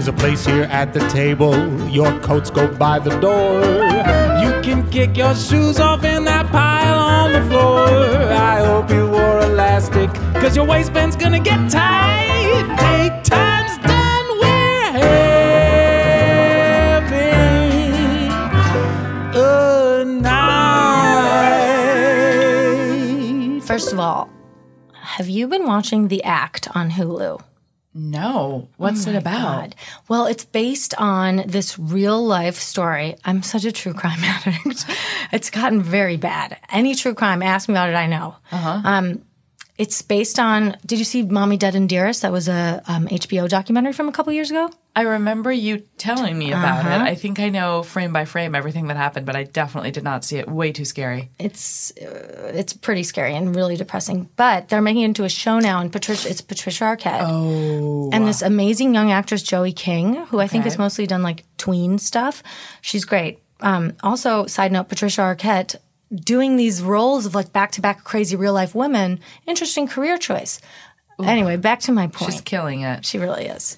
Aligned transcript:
There's 0.00 0.08
a 0.08 0.14
place 0.14 0.46
here 0.46 0.62
at 0.62 0.94
the 0.94 1.06
table. 1.10 1.54
Your 1.86 2.18
coats 2.20 2.48
go 2.48 2.74
by 2.74 2.98
the 3.00 3.10
door. 3.20 3.60
You 4.42 4.62
can 4.62 4.88
kick 4.90 5.14
your 5.14 5.34
shoes 5.34 5.78
off 5.78 6.04
in 6.04 6.24
that 6.24 6.46
pile 6.46 6.98
on 6.98 7.32
the 7.34 7.42
floor. 7.50 7.86
I 8.32 8.64
hope 8.64 8.88
you 8.88 9.06
wore 9.10 9.40
elastic, 9.42 10.10
cause 10.40 10.56
your 10.56 10.64
waistband's 10.64 11.16
gonna 11.16 11.38
get 11.38 11.70
tight. 11.70 12.64
Take 12.78 13.22
time's 13.24 13.76
done, 13.76 14.38
we're 14.40 14.92
having 17.04 17.20
a 19.34 20.04
night. 23.52 23.64
First 23.64 23.92
of 23.92 24.00
all, 24.00 24.30
have 24.94 25.28
you 25.28 25.46
been 25.46 25.66
watching 25.66 26.08
The 26.08 26.24
Act 26.24 26.68
on 26.74 26.92
Hulu? 26.92 27.42
No. 27.92 28.68
What's 28.76 29.06
it 29.06 29.16
about? 29.16 29.60
God. 29.60 29.74
Well, 30.08 30.26
it's 30.26 30.44
based 30.44 30.94
on 30.96 31.42
this 31.46 31.78
real 31.78 32.24
life 32.24 32.54
story. 32.56 33.16
I'm 33.24 33.42
such 33.42 33.64
a 33.64 33.72
true 33.72 33.94
crime 33.94 34.20
addict. 34.22 34.86
it's 35.32 35.50
gotten 35.50 35.82
very 35.82 36.16
bad. 36.16 36.56
Any 36.70 36.94
true 36.94 37.14
crime, 37.14 37.42
ask 37.42 37.68
me 37.68 37.74
about 37.74 37.88
it, 37.90 37.96
I 37.96 38.06
know. 38.06 38.36
Uh-huh. 38.52 38.80
Um, 38.84 39.22
it's 39.80 40.02
based 40.02 40.38
on. 40.38 40.76
Did 40.84 40.98
you 40.98 41.04
see 41.04 41.22
"Mommy 41.22 41.56
Dead 41.56 41.74
and 41.74 41.88
Dearest"? 41.88 42.22
That 42.22 42.32
was 42.32 42.48
a 42.48 42.82
um, 42.86 43.06
HBO 43.08 43.48
documentary 43.48 43.92
from 43.92 44.08
a 44.08 44.12
couple 44.12 44.32
years 44.32 44.50
ago. 44.50 44.68
I 44.94 45.02
remember 45.02 45.50
you 45.52 45.84
telling 45.98 46.36
me 46.36 46.50
about 46.50 46.84
Uh-huh. 46.84 47.04
it. 47.04 47.08
I 47.12 47.14
think 47.14 47.38
I 47.40 47.48
know 47.48 47.82
frame 47.82 48.12
by 48.12 48.24
frame 48.24 48.54
everything 48.54 48.88
that 48.88 48.96
happened, 48.96 49.24
but 49.24 49.36
I 49.36 49.44
definitely 49.44 49.92
did 49.92 50.02
not 50.04 50.24
see 50.24 50.36
it. 50.38 50.48
Way 50.50 50.72
too 50.72 50.84
scary. 50.84 51.30
It's 51.38 51.92
uh, 52.00 52.52
it's 52.60 52.72
pretty 52.74 53.04
scary 53.04 53.34
and 53.34 53.54
really 53.56 53.76
depressing. 53.76 54.28
But 54.36 54.68
they're 54.68 54.82
making 54.82 55.02
it 55.02 55.06
into 55.06 55.24
a 55.24 55.28
show 55.28 55.58
now, 55.60 55.80
and 55.80 55.90
Patricia 55.92 56.28
it's 56.28 56.40
Patricia 56.42 56.84
Arquette. 56.84 57.22
Oh, 57.22 58.10
and 58.12 58.26
this 58.26 58.42
amazing 58.42 58.94
young 58.94 59.10
actress 59.12 59.42
Joey 59.42 59.72
King, 59.72 60.14
who 60.26 60.40
I 60.40 60.46
think 60.48 60.64
has 60.64 60.76
mostly 60.78 61.06
done 61.06 61.22
like 61.22 61.44
tween 61.56 61.98
stuff. 61.98 62.42
She's 62.82 63.04
great. 63.04 63.38
Um, 63.62 63.92
also, 64.02 64.46
side 64.46 64.72
note, 64.72 64.88
Patricia 64.88 65.20
Arquette 65.22 65.76
doing 66.14 66.56
these 66.56 66.82
roles 66.82 67.26
of 67.26 67.34
like 67.34 67.52
back 67.52 67.72
to 67.72 67.80
back 67.80 68.04
crazy 68.04 68.36
real 68.36 68.52
life 68.52 68.74
women. 68.74 69.20
Interesting 69.46 69.86
career 69.86 70.18
choice. 70.18 70.60
Anyway, 71.22 71.56
back 71.56 71.80
to 71.80 71.92
my 71.92 72.06
point. 72.06 72.32
She's 72.32 72.40
killing 72.40 72.80
it. 72.80 73.04
She 73.04 73.18
really 73.18 73.44
is. 73.44 73.76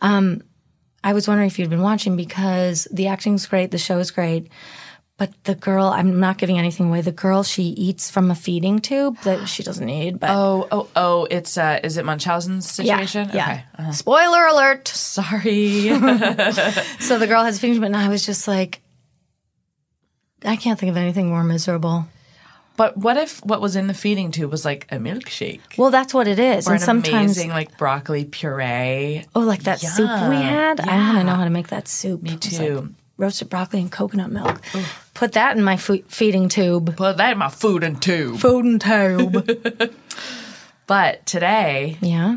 Um, 0.00 0.42
I 1.02 1.12
was 1.12 1.26
wondering 1.26 1.48
if 1.48 1.58
you'd 1.58 1.68
been 1.68 1.82
watching 1.82 2.16
because 2.16 2.86
the 2.92 3.08
acting's 3.08 3.46
great, 3.46 3.72
the 3.72 3.78
show 3.78 3.98
is 3.98 4.12
great, 4.12 4.48
but 5.18 5.30
the 5.44 5.54
girl, 5.56 5.86
I'm 5.86 6.20
not 6.20 6.38
giving 6.38 6.56
anything 6.56 6.86
away. 6.88 7.00
The 7.00 7.12
girl, 7.12 7.42
she 7.42 7.64
eats 7.64 8.10
from 8.10 8.30
a 8.30 8.34
feeding 8.34 8.78
tube 8.78 9.18
that 9.22 9.48
she 9.48 9.62
doesn't 9.64 9.84
need, 9.84 10.20
but 10.20 10.30
Oh, 10.30 10.66
oh, 10.70 10.88
oh! 10.96 11.24
It's 11.30 11.58
uh, 11.58 11.80
is 11.82 11.96
it 11.96 12.04
Munchausen's 12.04 12.78
yeah, 12.78 12.96
situation? 13.04 13.30
yeah. 13.34 13.44
Okay. 13.50 13.64
Uh-huh. 13.78 13.92
Spoiler 13.92 14.46
alert. 14.46 14.86
Sorry. 14.88 15.88
So 17.00 17.18
the 17.18 17.26
girl 17.26 17.42
has 17.44 17.56
a 17.56 17.60
feeding 17.60 17.74
tube, 17.76 17.84
and 17.84 17.96
I 17.96 18.08
was 18.08 18.24
just 18.24 18.46
like, 18.48 18.80
I 20.44 20.56
can't 20.56 20.78
think 20.78 20.90
of 20.90 20.96
anything 20.96 21.28
more 21.28 21.44
miserable. 21.44 22.06
but 22.76 22.96
what 22.96 23.16
if 23.16 23.44
what 23.44 23.60
was 23.60 23.76
in 23.76 23.86
the 23.86 23.94
feeding 23.94 24.30
tube 24.30 24.50
was 24.50 24.64
like 24.64 24.86
a 24.90 24.96
milkshake 24.96 25.60
Well, 25.78 25.90
that's 25.90 26.12
what 26.12 26.26
it 26.28 26.38
is, 26.38 26.66
or 26.68 26.72
and 26.72 26.80
an 26.80 26.84
sometimes 26.84 27.36
amazing 27.36 27.50
like 27.50 27.78
broccoli 27.78 28.24
puree? 28.24 29.24
oh, 29.34 29.40
like 29.40 29.62
that 29.64 29.80
soup 29.80 30.10
we 30.28 30.36
had. 30.36 30.80
I 30.80 30.96
want 30.98 31.18
to 31.18 31.24
know 31.24 31.34
how 31.34 31.44
to 31.44 31.50
make 31.50 31.68
that 31.68 31.88
soup. 31.88 32.22
Me 32.22 32.36
too. 32.36 32.94
roasted 33.16 33.48
broccoli 33.48 33.80
and 33.80 33.92
coconut 33.92 34.30
milk. 34.30 34.60
Put 35.14 35.32
that 35.32 35.56
in 35.56 35.62
my 35.62 35.76
feeding 35.76 36.48
tube. 36.48 36.96
Put 36.96 37.16
that 37.18 37.32
in 37.32 37.38
my 37.38 37.48
food 37.48 37.84
and 37.84 38.02
tube. 38.02 38.38
Food 38.38 38.64
and 38.64 38.80
tube. 38.80 39.94
But 40.86 41.24
today 41.24 41.96
yeah. 42.02 42.36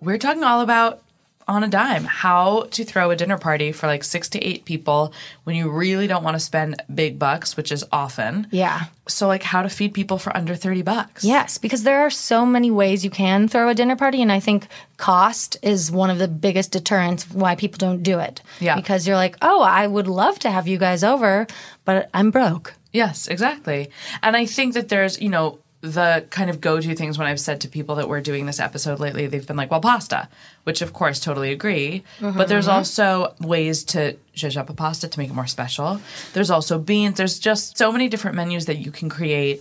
we're 0.00 0.18
talking 0.18 0.44
all 0.44 0.60
about 0.60 1.02
on 1.46 1.62
a 1.62 1.68
dime 1.68 2.04
how 2.04 2.66
to 2.70 2.84
throw 2.84 3.10
a 3.10 3.16
dinner 3.16 3.38
party 3.38 3.72
for 3.72 3.86
like 3.86 4.04
six 4.04 4.28
to 4.30 4.38
eight 4.44 4.64
people 4.64 5.12
when 5.44 5.56
you 5.56 5.70
really 5.70 6.06
don't 6.06 6.24
want 6.24 6.34
to 6.34 6.40
spend 6.40 6.82
big 6.94 7.18
bucks, 7.18 7.56
which 7.56 7.70
is 7.70 7.84
often. 7.92 8.46
Yeah. 8.50 8.84
So 9.06 9.26
like 9.26 9.42
how 9.42 9.62
to 9.62 9.68
feed 9.68 9.92
people 9.92 10.18
for 10.18 10.34
under 10.36 10.54
30 10.54 10.82
bucks. 10.82 11.24
Yes, 11.24 11.58
because 11.58 11.82
there 11.82 12.00
are 12.00 12.10
so 12.10 12.46
many 12.46 12.70
ways 12.70 13.04
you 13.04 13.10
can 13.10 13.48
throw 13.48 13.68
a 13.68 13.74
dinner 13.74 13.96
party, 13.96 14.22
and 14.22 14.32
I 14.32 14.40
think 14.40 14.66
cost 14.96 15.56
is 15.62 15.90
one 15.90 16.10
of 16.10 16.18
the 16.18 16.28
biggest 16.28 16.72
deterrents 16.72 17.30
why 17.30 17.54
people 17.54 17.78
don't 17.78 18.02
do 18.02 18.18
it. 18.18 18.40
Yeah. 18.60 18.76
Because 18.76 19.06
you're 19.06 19.16
like, 19.16 19.36
oh, 19.42 19.62
I 19.62 19.86
would 19.86 20.06
love 20.06 20.38
to 20.40 20.50
have 20.50 20.66
you 20.66 20.78
guys 20.78 21.04
over, 21.04 21.46
but 21.84 22.08
I'm 22.14 22.30
broke. 22.30 22.74
Yes, 22.92 23.26
exactly. 23.26 23.90
And 24.22 24.36
I 24.36 24.46
think 24.46 24.74
that 24.74 24.88
there's, 24.88 25.20
you 25.20 25.28
know, 25.28 25.58
the 25.84 26.24
kind 26.30 26.48
of 26.48 26.62
go 26.62 26.80
to 26.80 26.94
things 26.94 27.18
when 27.18 27.26
I've 27.26 27.38
said 27.38 27.60
to 27.60 27.68
people 27.68 27.96
that 27.96 28.08
we're 28.08 28.22
doing 28.22 28.46
this 28.46 28.58
episode 28.58 29.00
lately, 29.00 29.26
they've 29.26 29.46
been 29.46 29.58
like, 29.58 29.70
well, 29.70 29.82
pasta, 29.82 30.30
which 30.64 30.80
of 30.80 30.94
course 30.94 31.20
totally 31.20 31.52
agree. 31.52 32.02
But 32.20 32.48
there's 32.48 32.66
mm-hmm. 32.66 32.76
also 32.76 33.34
ways 33.38 33.84
to 33.84 34.16
zhuzh 34.34 34.56
up 34.56 34.70
a 34.70 34.74
pasta 34.74 35.08
to 35.08 35.18
make 35.18 35.28
it 35.28 35.34
more 35.34 35.46
special. 35.46 36.00
There's 36.32 36.50
also 36.50 36.78
beans. 36.78 37.18
There's 37.18 37.38
just 37.38 37.76
so 37.76 37.92
many 37.92 38.08
different 38.08 38.34
menus 38.34 38.64
that 38.64 38.78
you 38.78 38.90
can 38.90 39.10
create 39.10 39.60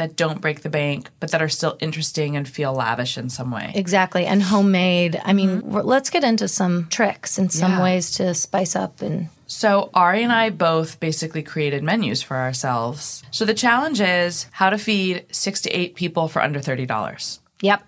that 0.00 0.16
don't 0.16 0.40
break 0.40 0.62
the 0.62 0.68
bank, 0.70 1.10
but 1.20 1.30
that 1.30 1.40
are 1.42 1.48
still 1.48 1.76
interesting 1.80 2.36
and 2.36 2.48
feel 2.48 2.72
lavish 2.72 3.16
in 3.16 3.28
some 3.30 3.50
way. 3.50 3.70
Exactly. 3.74 4.26
And 4.26 4.42
homemade. 4.42 5.20
I 5.24 5.32
mean, 5.32 5.58
mm-hmm. 5.58 5.70
we're- 5.72 5.84
let's 5.86 6.10
get 6.10 6.24
into 6.24 6.48
some 6.48 6.88
tricks 6.88 7.38
and 7.38 7.52
some 7.52 7.72
Yeah. 7.72 7.82
ways 7.82 8.10
to 8.12 8.34
spice 8.34 8.74
up 8.74 9.00
and 9.02 9.28
So 9.46 9.90
Ari 9.94 10.22
and 10.22 10.32
I 10.32 10.50
both 10.50 11.00
basically 11.00 11.42
created 11.42 11.82
menus 11.82 12.22
for 12.22 12.36
ourselves. 12.36 13.22
So 13.32 13.44
the 13.44 13.52
challenge 13.54 14.00
is 14.00 14.46
how 14.52 14.70
to 14.70 14.78
feed 14.78 15.24
six 15.32 15.60
to 15.62 15.70
eight 15.70 15.94
people 15.96 16.28
for 16.28 16.40
under 16.40 16.60
thirty 16.60 16.86
dollars. 16.86 17.40
Yep. 17.60 17.82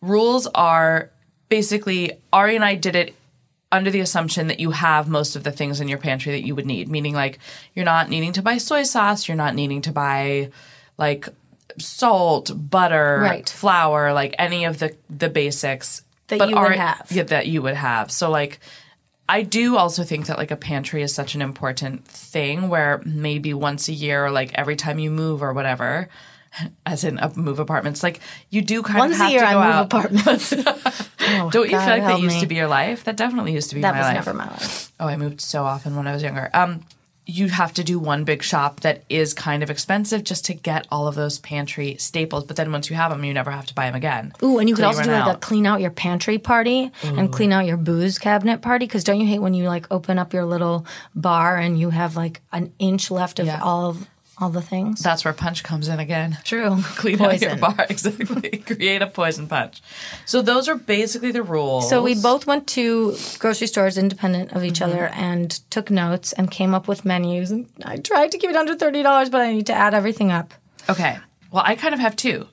rules 0.00 0.46
are 0.54 1.10
basically 1.48 2.12
Ari 2.32 2.56
and 2.56 2.64
I 2.64 2.74
did 2.74 2.96
it 2.96 3.14
under 3.70 3.90
the 3.90 4.00
assumption 4.00 4.48
that 4.48 4.60
you 4.60 4.70
have 4.72 5.08
most 5.08 5.34
of 5.34 5.44
the 5.44 5.50
things 5.52 5.80
in 5.80 5.88
your 5.88 5.98
pantry 5.98 6.32
that 6.32 6.44
you 6.46 6.54
would 6.54 6.66
need, 6.66 6.88
meaning 6.88 7.14
like 7.14 7.38
you're 7.74 7.86
not 7.86 8.10
needing 8.10 8.32
to 8.34 8.42
buy 8.42 8.58
soy 8.58 8.82
sauce, 8.82 9.26
you're 9.28 9.36
not 9.36 9.54
needing 9.54 9.80
to 9.82 9.92
buy 9.92 10.50
like 10.98 11.28
salt, 11.78 12.52
butter, 12.54 13.18
Right. 13.20 13.48
flour, 13.48 14.12
like 14.12 14.34
any 14.38 14.64
of 14.64 14.78
the 14.78 14.94
the 15.08 15.28
basics 15.28 16.02
That 16.28 16.48
you 16.48 16.58
would 16.58 16.76
have. 16.76 17.06
Yeah, 17.10 17.24
that 17.24 17.46
you 17.46 17.62
would 17.62 17.74
have. 17.76 18.10
So 18.10 18.30
like 18.30 18.58
I 19.28 19.42
do 19.42 19.76
also 19.76 20.04
think 20.04 20.26
that 20.26 20.36
like 20.38 20.50
a 20.50 20.56
pantry 20.56 21.02
is 21.02 21.14
such 21.14 21.34
an 21.34 21.40
important 21.42 22.04
thing 22.06 22.68
where 22.68 23.00
maybe 23.04 23.54
once 23.54 23.88
a 23.88 23.92
year 23.92 24.26
or 24.26 24.30
like 24.30 24.52
every 24.54 24.76
time 24.76 24.98
you 24.98 25.10
move 25.10 25.42
or 25.42 25.52
whatever, 25.54 26.08
as 26.86 27.04
in 27.04 27.18
uh, 27.18 27.32
move 27.36 27.58
apartments, 27.58 28.02
like 28.02 28.20
you 28.50 28.60
do 28.60 28.82
kind 28.82 28.98
Once 28.98 29.12
of 29.14 29.18
have 29.20 29.28
a 29.28 29.32
year, 29.32 29.40
to 29.40 29.46
I 29.46 29.54
move 29.54 29.62
out. 29.64 29.84
apartments. 29.86 30.54
Oh, 31.24 31.50
Don't 31.50 31.66
you 31.66 31.76
God 31.76 31.84
feel 31.84 31.94
like 31.94 32.02
that 32.02 32.08
help 32.10 32.20
used 32.20 32.34
me. 32.34 32.40
to 32.40 32.46
be 32.48 32.56
your 32.56 32.66
life? 32.66 33.04
That 33.04 33.16
definitely 33.16 33.52
used 33.52 33.68
to 33.70 33.76
be 33.76 33.80
That 33.82 33.92
my 33.94 33.98
was 34.00 34.06
life. 34.08 34.14
never 34.16 34.34
my 34.34 34.48
life. 34.48 34.90
Oh, 34.98 35.06
I 35.06 35.16
moved 35.16 35.40
so 35.40 35.62
often 35.62 35.94
when 35.94 36.08
I 36.08 36.12
was 36.12 36.20
younger. 36.22 36.50
Um, 36.52 36.84
you 37.24 37.48
have 37.48 37.72
to 37.74 37.84
do 37.84 37.98
one 37.98 38.24
big 38.24 38.42
shop 38.42 38.80
that 38.80 39.04
is 39.08 39.32
kind 39.32 39.62
of 39.62 39.70
expensive 39.70 40.24
just 40.24 40.44
to 40.46 40.54
get 40.54 40.86
all 40.90 41.06
of 41.06 41.14
those 41.14 41.38
pantry 41.38 41.96
staples. 41.98 42.44
But 42.44 42.56
then 42.56 42.72
once 42.72 42.90
you 42.90 42.96
have 42.96 43.12
them, 43.12 43.24
you 43.24 43.32
never 43.32 43.50
have 43.50 43.66
to 43.66 43.74
buy 43.74 43.86
them 43.86 43.94
again. 43.94 44.32
Ooh, 44.42 44.58
and 44.58 44.68
you 44.68 44.74
could 44.74 44.84
also 44.84 45.04
do 45.04 45.10
like 45.10 45.36
a 45.36 45.38
clean 45.38 45.64
out 45.64 45.80
your 45.80 45.90
pantry 45.90 46.38
party 46.38 46.90
and 47.02 47.28
mm. 47.28 47.32
clean 47.32 47.52
out 47.52 47.64
your 47.64 47.76
booze 47.76 48.18
cabinet 48.18 48.60
party. 48.60 48.86
Because 48.86 49.04
don't 49.04 49.20
you 49.20 49.26
hate 49.26 49.38
when 49.38 49.54
you 49.54 49.68
like 49.68 49.86
open 49.90 50.18
up 50.18 50.32
your 50.32 50.44
little 50.44 50.84
bar 51.14 51.56
and 51.56 51.78
you 51.78 51.90
have 51.90 52.16
like 52.16 52.40
an 52.52 52.72
inch 52.78 53.10
left 53.10 53.38
of 53.38 53.46
Yeah. 53.46 53.60
all 53.62 53.90
of 53.90 54.08
all 54.42 54.50
the 54.50 54.60
things? 54.60 55.00
That's 55.00 55.24
where 55.24 55.32
punch 55.32 55.62
comes 55.62 55.88
in 55.88 56.00
again. 56.00 56.38
True. 56.44 56.76
Clean 56.96 57.20
out 57.22 57.40
your 57.40 57.56
bar 57.56 57.86
exactly. 57.88 58.58
Create 58.58 59.00
a 59.00 59.06
poison 59.06 59.46
punch. 59.46 59.80
So 60.26 60.42
those 60.42 60.68
are 60.68 60.74
basically 60.74 61.30
the 61.32 61.42
rules. 61.42 61.88
So 61.88 62.02
we 62.02 62.14
both 62.14 62.46
went 62.46 62.66
to 62.68 63.16
grocery 63.38 63.68
stores 63.68 63.96
independent 63.96 64.52
of 64.52 64.64
each 64.64 64.80
Mm-hmm. 64.80 64.90
other 64.92 65.06
and 65.14 65.50
took 65.70 65.90
notes 65.90 66.32
and 66.32 66.50
came 66.50 66.74
up 66.74 66.88
with 66.88 67.04
menus. 67.04 67.50
And 67.52 67.68
I 67.84 67.96
tried 67.98 68.32
to 68.32 68.38
keep 68.38 68.50
it 68.50 68.56
under 68.56 68.74
thirty 68.74 69.02
dollars, 69.02 69.30
but 69.30 69.40
I 69.42 69.52
need 69.52 69.66
to 69.66 69.74
add 69.74 69.94
everything 69.94 70.30
up. 70.32 70.52
okay. 70.90 71.18
Well, 71.52 71.62
I 71.66 71.74
kind 71.76 71.92
of 71.94 72.00
have 72.00 72.16
two. 72.16 72.48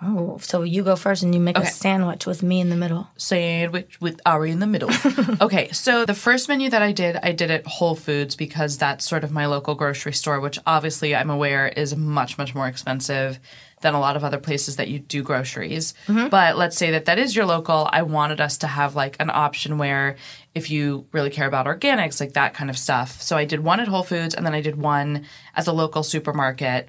Oh, 0.00 0.38
so 0.40 0.62
you 0.62 0.84
go 0.84 0.94
first 0.94 1.22
and 1.24 1.34
you 1.34 1.40
make 1.40 1.58
Okay. 1.58 1.66
a 1.66 1.70
sandwich 1.70 2.24
with 2.24 2.42
me 2.42 2.60
in 2.60 2.70
the 2.70 2.76
middle. 2.76 3.08
sandwich 3.16 4.00
with 4.00 4.20
Ari 4.24 4.50
in 4.52 4.60
the 4.60 4.66
middle. 4.66 4.90
okay, 5.40 5.70
so 5.72 6.04
the 6.04 6.14
first 6.14 6.48
menu 6.48 6.70
that 6.70 6.82
I 6.82 6.92
did, 6.92 7.16
I 7.22 7.32
did 7.32 7.50
at 7.50 7.66
Whole 7.66 7.96
Foods 7.96 8.36
because 8.36 8.78
that's 8.78 9.04
sort 9.08 9.24
of 9.24 9.32
my 9.32 9.46
local 9.46 9.74
grocery 9.74 10.12
store, 10.12 10.38
which 10.40 10.58
obviously 10.66 11.16
I'm 11.16 11.30
aware 11.30 11.66
is 11.68 11.96
much, 11.96 12.38
much 12.38 12.54
more 12.54 12.68
expensive 12.68 13.40
than 13.80 13.94
a 13.94 14.00
lot 14.00 14.16
of 14.16 14.24
other 14.24 14.38
places 14.38 14.76
that 14.76 14.88
you 14.88 14.98
do 14.98 15.22
groceries. 15.22 15.94
Mm-hmm. 16.06 16.28
But 16.28 16.56
let's 16.56 16.76
say 16.76 16.90
that 16.92 17.04
that 17.06 17.18
is 17.18 17.34
your 17.36 17.44
local. 17.46 17.88
I 17.92 18.02
wanted 18.02 18.40
us 18.40 18.58
to 18.58 18.66
have 18.66 18.94
like 18.96 19.16
an 19.20 19.30
option 19.30 19.78
where 19.78 20.16
if 20.54 20.70
you 20.70 21.06
really 21.12 21.30
care 21.30 21.46
about 21.46 21.66
organics, 21.66 22.20
like 22.20 22.32
that 22.34 22.54
kind 22.54 22.70
of 22.70 22.78
stuff. 22.78 23.20
So 23.22 23.36
I 23.36 23.44
did 23.44 23.60
one 23.60 23.78
at 23.80 23.86
Whole 23.88 24.02
Foods 24.02 24.34
and 24.34 24.44
then 24.44 24.54
I 24.54 24.60
did 24.60 24.76
one 24.76 25.26
at 25.54 25.64
the 25.64 25.72
local 25.74 26.02
supermarket 26.02 26.88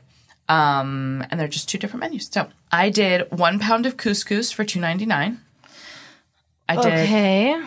um, 0.50 1.25
and 1.31 1.40
they're 1.40 1.48
just 1.48 1.69
two 1.69 1.78
different 1.78 2.01
menus. 2.01 2.28
So 2.31 2.48
I 2.72 2.90
did 2.90 3.31
one 3.31 3.60
pound 3.60 3.86
of 3.86 3.96
couscous 3.96 4.51
for 4.51 4.66
two 4.66 4.80
ninety 4.81 5.06
nine. 5.06 5.40
I 6.68 6.75
did 6.75 6.86
Okay. 6.94 7.63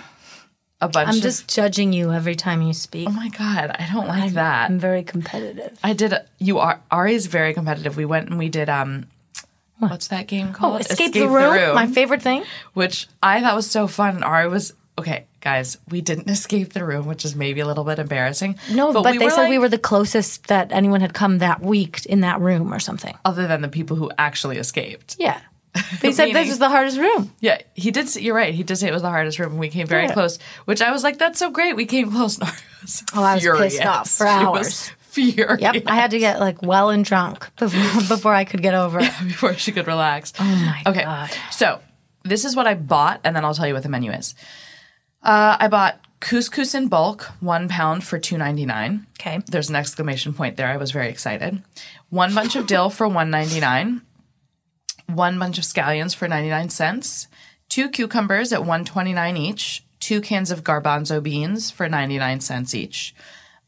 a 0.81 0.89
bunch 0.89 1.09
I'm 1.09 1.17
of. 1.17 1.23
just 1.23 1.49
judging 1.49 1.93
you 1.93 2.13
every 2.13 2.35
time 2.35 2.61
you 2.63 2.73
speak. 2.73 3.09
oh 3.09 3.13
my 3.13 3.29
god, 3.31 3.75
I 3.79 3.89
don't 3.93 4.07
like 4.09 4.33
that. 4.35 4.69
I'm 4.71 4.79
very 4.79 5.03
competitive. 5.03 5.79
I 5.83 5.93
did. 5.93 6.13
A, 6.13 6.25
you 6.39 6.59
are 6.59 6.81
Ari 6.91 7.15
is 7.15 7.27
very 7.27 7.55
competitive. 7.55 7.97
We 7.97 8.05
went 8.05 8.29
and 8.29 8.39
we 8.39 8.49
did. 8.49 8.69
Um, 8.69 9.07
what's 9.79 10.09
that 10.09 10.27
game 10.29 10.53
called? 10.53 10.75
Oh, 10.75 10.79
Escape, 10.79 11.13
the, 11.13 11.29
room, 11.29 11.75
my 11.75 11.87
favorite 11.87 12.23
thing. 12.23 12.45
which 12.75 13.09
I 13.23 13.41
thought 13.41 13.57
was 13.57 13.71
so 13.71 13.87
fun. 13.89 14.17
And 14.17 14.25
Ari 14.25 14.49
was 14.49 14.73
okay, 14.99 15.25
guys. 15.43 15.77
We 15.91 16.01
didn't 16.01 16.31
escape 16.39 16.73
the 16.73 16.85
room, 16.85 17.07
which 17.07 17.25
is 17.27 17.37
maybe 17.37 17.61
a 17.61 17.67
little 17.67 17.85
bit 17.85 17.99
embarrassing. 17.99 18.59
No, 18.73 18.93
but, 18.93 19.05
we 19.05 19.19
they 19.19 19.29
said 19.29 19.49
we 19.51 19.59
were 19.59 19.69
the 19.69 19.77
closest 19.79 20.47
that 20.47 20.73
anyone 20.73 21.03
had 21.03 21.13
come 21.13 21.39
that 21.39 21.61
week 21.61 22.07
in 22.07 22.21
that 22.21 22.41
room 22.41 22.73
or 22.73 22.81
something. 22.81 23.15
other 23.27 23.47
than 23.47 23.61
the 23.61 23.69
people 23.69 23.97
who 23.97 24.11
actually 24.17 24.57
escaped. 24.57 25.17
Yeah. 25.19 25.39
They 26.01 26.13
said 26.13 26.27
Meaning- 26.27 26.43
this 26.45 26.51
is 26.53 26.59
the 26.59 26.69
hardest 26.69 26.99
room. 26.99 27.33
Yeah, 27.41 27.59
he 27.75 27.91
did. 27.91 28.09
Say, 28.09 28.21
you're 28.23 28.35
right. 28.35 28.53
He 28.55 28.63
did 28.63 28.77
say 28.77 28.89
it 28.89 28.93
was 28.93 29.03
the 29.03 29.09
hardest 29.11 29.39
room. 29.39 29.53
and 29.53 29.61
We 29.61 29.69
came 29.69 29.87
very 29.87 30.05
Yeah. 30.05 30.13
close, 30.15 30.39
which 30.65 30.81
I 30.83 30.91
was 30.93 31.03
like, 31.03 31.19
"That's 31.19 31.39
so 31.39 31.51
great. 31.51 31.77
We 31.77 31.87
came 31.87 32.11
close." 32.11 32.39
And 32.41 32.51
was 32.83 33.05
Oh, 33.15 33.23
I 33.23 33.35
was 33.37 33.45
pissed 33.61 33.87
off 33.87 34.09
for 34.11 34.27
was 34.27 34.33
hours. 34.35 34.91
Furious. 35.13 35.61
Yep. 35.61 35.83
I 35.87 35.95
had 35.95 36.11
to 36.13 36.19
get 36.19 36.41
like 36.41 36.63
well 36.63 36.91
and 36.91 37.05
drunk 37.05 37.49
before, 37.57 38.03
before 38.17 38.35
I 38.35 38.45
could 38.45 38.61
get 38.63 38.75
over 38.75 38.99
it. 39.01 39.13
before 39.27 39.55
she 39.55 39.71
could 39.73 39.87
relax. 39.87 40.33
Oh 40.41 40.45
my 40.45 40.83
Okay, 40.91 41.05
God. 41.05 41.31
so 41.53 41.81
this 42.25 42.45
is 42.45 42.57
what 42.57 42.67
I 42.67 42.75
bought, 42.75 43.21
and 43.25 43.35
then 43.37 43.45
I'll 43.45 43.55
tell 43.55 43.67
you 43.67 43.75
what 43.75 43.83
the 43.83 43.89
menu 43.89 44.11
is. 44.13 44.35
Uh, 45.23 45.57
I 45.61 45.69
bought 45.69 46.01
couscous 46.21 46.75
in 46.75 46.89
bulk, 46.89 47.25
one 47.41 47.69
pound 47.69 48.05
for 48.05 48.19
two 48.19 48.39
ninety 48.39 48.67
nine. 48.67 49.07
Okay. 49.21 49.41
There's 49.47 49.71
an 49.71 49.77
exclamation 49.77 50.33
point 50.35 50.57
there. 50.57 50.69
I 50.69 50.77
was 50.77 50.91
very 50.91 51.09
excited. 51.09 51.63
One 52.11 52.35
bunch 52.35 52.57
of 52.57 52.67
dill 52.67 52.91
for 52.91 53.09
one 53.09 53.31
ninety 53.31 53.61
nine. 53.61 54.03
One 55.07 55.39
bunch 55.39 55.59
of 55.59 55.65
scallions 55.65 56.15
for 56.15 56.29
ninety 56.29 56.49
nine 56.49 56.71
cents. 56.71 57.29
Two 57.69 57.89
cucumbers 57.89 58.53
at 58.53 58.65
one 58.65 58.85
twenty 58.85 59.13
nine 59.13 59.37
each. 59.37 59.85
Two 60.01 60.21
cans 60.21 60.51
of 60.51 60.65
garbanzo 60.65 61.23
beans 61.23 61.71
for 61.71 61.89
ninety 61.89 62.19
nine 62.19 62.41
cents 62.41 62.75
each. 62.75 63.15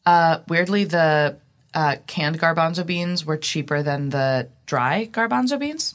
Uh, 0.04 0.38
weirdly, 0.48 0.84
the 0.84 1.36
uh, 1.72 1.96
canned 2.06 2.40
garbanzo 2.40 2.84
beans 2.84 3.24
were 3.24 3.36
cheaper 3.36 3.82
than 3.82 4.10
the 4.10 4.48
dry 4.66 5.08
garbanzo 5.10 5.58
beans. 5.58 5.94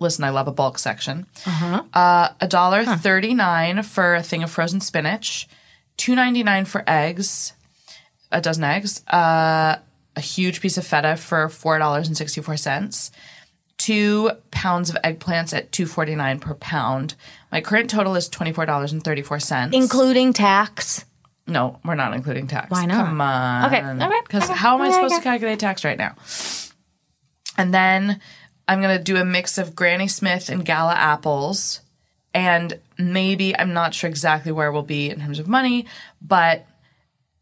Listen, 0.00 0.24
I 0.24 0.30
love 0.30 0.48
a 0.48 0.52
bulk 0.52 0.78
section. 0.78 1.26
Uh, 1.94 2.28
a 2.40 2.46
dollar 2.48 2.84
thirty 2.84 3.34
nine 3.34 3.82
for 3.82 4.14
a 4.14 4.22
thing 4.22 4.42
of 4.42 4.50
frozen 4.50 4.80
spinach. 4.80 5.48
Two 5.96 6.14
ninety 6.14 6.42
nine 6.42 6.64
for 6.64 6.84
eggs, 6.86 7.54
a 8.30 8.40
dozen 8.40 8.64
eggs. 8.64 9.06
Uh, 9.06 9.76
a 10.14 10.20
huge 10.20 10.60
piece 10.60 10.78
of 10.78 10.86
feta 10.86 11.16
for 11.16 11.48
four 11.48 11.78
dollars 11.78 12.08
and 12.08 12.16
sixty 12.16 12.40
four 12.40 12.56
cents. 12.56 13.10
Two 13.78 14.30
pounds 14.50 14.88
of 14.88 14.96
eggplants 15.04 15.54
at 15.54 15.70
two 15.72 15.86
forty 15.86 16.14
nine 16.14 16.40
per 16.40 16.54
pound. 16.54 17.14
My 17.52 17.60
current 17.60 17.90
total 17.90 18.16
is 18.16 18.28
twenty 18.28 18.52
four 18.52 18.66
dollars 18.66 18.92
and 18.92 19.02
thirty 19.02 19.22
four 19.22 19.38
cents. 19.38 19.74
Including 19.76 20.32
tax. 20.32 21.04
No, 21.46 21.78
we're 21.84 21.94
not 21.94 22.12
including 22.14 22.48
tax. 22.48 22.70
Why 22.70 22.86
not? 22.86 23.06
Come 23.06 23.20
on. 23.20 23.66
Okay, 23.66 23.84
okay, 23.84 24.20
Because 24.26 24.44
okay, 24.50 24.54
how 24.58 24.74
am 24.74 24.82
I 24.82 24.86
okay, 24.86 24.94
supposed 24.94 25.14
okay. 25.14 25.20
to 25.20 25.24
calculate 25.28 25.60
tax 25.60 25.84
right 25.84 25.96
now? 25.98 26.16
And 27.56 27.72
then 27.72 28.20
I'm 28.68 28.80
going 28.80 28.96
to 28.96 29.02
do 29.02 29.16
a 29.16 29.24
mix 29.24 29.58
of 29.58 29.74
Granny 29.74 30.08
Smith 30.08 30.48
and 30.48 30.64
Gala 30.64 30.94
apples. 30.94 31.80
And 32.34 32.78
maybe, 32.98 33.56
I'm 33.56 33.72
not 33.72 33.94
sure 33.94 34.10
exactly 34.10 34.52
where 34.52 34.70
we'll 34.70 34.82
be 34.82 35.08
in 35.10 35.20
terms 35.20 35.38
of 35.38 35.48
money, 35.48 35.86
but 36.20 36.66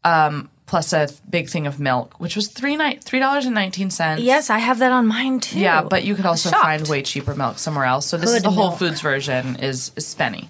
um, 0.05 0.49
plus 0.67 0.93
a 0.93 1.09
big 1.29 1.49
thing 1.49 1.67
of 1.67 1.79
milk, 1.79 2.17
which 2.19 2.35
was 2.35 2.47
three 2.47 2.77
ni- 2.77 2.97
$3.19. 2.97 4.17
Yes, 4.23 4.49
I 4.49 4.59
have 4.59 4.79
that 4.79 4.91
on 4.93 5.05
mine 5.07 5.41
too. 5.41 5.59
Yeah, 5.59 5.81
but 5.83 6.05
you 6.05 6.15
could 6.15 6.25
also 6.25 6.49
Shocked. 6.49 6.61
find 6.63 6.87
way 6.87 7.01
cheaper 7.01 7.35
milk 7.35 7.59
somewhere 7.59 7.85
else. 7.85 8.05
So 8.05 8.15
this 8.17 8.31
is 8.31 8.43
the 8.43 8.51
Whole. 8.51 8.71
Foods 8.71 9.01
version 9.01 9.57
is, 9.57 9.91
is 9.97 10.05
Spenny. 10.05 10.47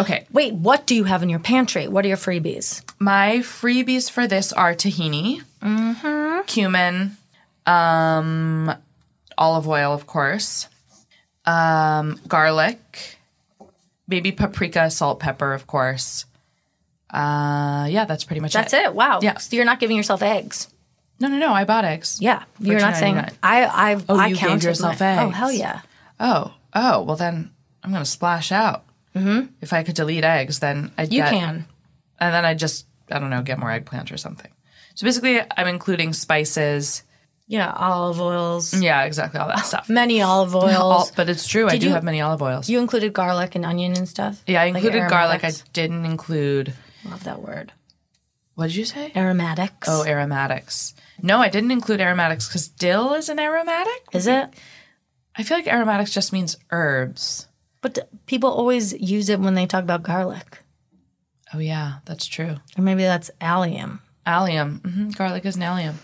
Okay. 0.00 0.26
Wait, 0.32 0.52
what 0.54 0.86
do 0.86 0.94
you 0.94 1.04
have 1.04 1.22
in 1.22 1.28
your 1.30 1.38
pantry? 1.40 1.88
What 1.88 2.04
are 2.04 2.08
your 2.08 2.16
freebies? 2.16 2.82
My 2.98 3.38
freebies 3.38 4.10
for 4.10 4.26
this 4.26 4.52
are 4.52 4.74
tahini, 4.74 5.42
cumin, 6.46 7.16
um, 7.66 8.74
olive 9.40 9.66
oil, 9.66 9.92
of 9.92 10.06
course, 10.06 10.68
um, 11.46 12.20
garlic, 12.28 13.16
maybe 14.06 14.30
paprika, 14.30 14.90
salt, 14.90 15.18
pepper, 15.18 15.52
of 15.54 15.66
course. 15.66 16.26
Uh, 17.12 17.88
yeah, 17.90 18.04
that's 18.04 18.22
pretty 18.24 18.40
much 18.40 18.52
That's 18.52 18.72
it. 18.72 18.76
That's 18.76 18.88
it. 18.90 18.94
Wow. 18.94 19.18
Yeah. 19.20 19.38
So 19.38 19.56
you're 19.56 19.64
not 19.64 19.80
giving 19.80 19.96
yourself 19.96 20.22
eggs. 20.22 20.68
No, 21.18 21.26
no, 21.28 21.38
no. 21.38 21.52
I 21.52 21.64
bought 21.64 21.84
eggs. 21.84 22.18
Yeah. 22.20 22.44
You're 22.60 22.78
not 22.80 22.96
saying 22.96 23.16
$2.99. 23.16 23.32
I 23.42 23.64
I 23.64 24.02
Oh, 24.08 24.16
I 24.18 24.26
you 24.28 24.36
gave 24.36 24.62
yourself 24.62 25.00
my- 25.00 25.24
Oh 25.24 25.30
hell 25.30 25.50
yeah. 25.50 25.80
Oh, 26.20 26.54
oh. 26.72 27.02
Well, 27.02 27.16
then 27.16 27.50
I'm 27.82 27.90
gonna 27.92 28.04
splash 28.04 28.52
out. 28.52 28.84
Mm-hmm. 29.16 29.46
If 29.60 29.72
I 29.72 29.82
could 29.82 29.96
delete 29.96 30.22
eggs, 30.22 30.60
then 30.60 30.92
I'd 30.96 31.12
You 31.12 31.22
get, 31.22 31.30
can. 31.30 31.66
and 32.20 32.34
then 32.34 32.44
I 32.44 32.54
just 32.54 32.86
I 33.10 33.18
don't 33.18 33.30
know 33.30 33.42
get 33.42 33.58
more 33.58 33.72
eggplant 33.72 34.12
or 34.12 34.16
something. 34.16 34.50
So 34.94 35.04
basically, 35.04 35.40
I'm 35.56 35.66
including 35.66 36.12
spices. 36.12 37.02
Yeah, 37.50 37.72
olive 37.72 38.20
oils. 38.20 38.72
Yeah, 38.80 39.02
exactly 39.02 39.40
all 39.40 39.48
that 39.48 39.66
stuff. 39.66 39.88
Many 39.88 40.22
olive 40.22 40.54
oils. 40.64 40.76
All, 40.76 41.10
but 41.16 41.28
it's 41.28 41.48
true. 41.48 41.66
I 41.68 41.78
do 41.78 41.86
you- 41.88 41.92
have 41.92 42.04
many 42.04 42.20
olive 42.20 42.40
oils. 42.42 42.68
you 42.70 42.78
included 42.78 43.12
garlic 43.12 43.56
and 43.56 43.66
onion 43.66 43.96
and 43.96 44.08
stuff. 44.08 44.40
yeah, 44.46 44.62
I 44.62 44.66
Like 44.66 44.76
included 44.84 45.10
garlic. 45.10 45.42
I 45.42 45.50
didn't 45.72 46.04
include. 46.04 46.74
love 47.04 47.24
that 47.24 47.42
word. 47.42 47.72
What 48.54 48.66
did 48.68 48.76
you 48.76 48.84
say? 48.84 49.10
Aromatics. 49.16 49.88
Oh, 49.90 50.04
aromatics. 50.06 50.94
No, 51.22 51.38
I 51.38 51.48
didn't 51.48 51.72
include 51.72 52.00
aromatics 52.00 52.46
because 52.46 52.68
dill 52.68 53.14
is 53.14 53.28
an 53.28 53.40
aromatic. 53.40 54.00
is 54.12 54.28
it? 54.28 54.48
I 55.34 55.42
feel 55.42 55.56
like 55.56 55.66
aromatics 55.66 56.12
just 56.12 56.32
means 56.32 56.56
herbs. 56.70 57.48
But 57.80 58.10
people 58.26 58.50
always 58.50 58.92
use 58.92 59.28
it 59.28 59.40
when 59.40 59.54
they 59.54 59.66
talk 59.66 59.82
about 59.82 60.02
garlic, 60.04 60.58
Oh 61.52 61.58
yeah, 61.58 61.94
that's 62.04 62.26
true. 62.26 62.56
or 62.78 62.82
maybe 62.84 63.02
that's 63.02 63.30
allium. 63.40 64.02
Allium. 64.24 64.82
hmm 64.84 65.08
Garlic 65.10 65.44
is 65.46 65.56
an 65.56 65.62
allium. 65.62 65.98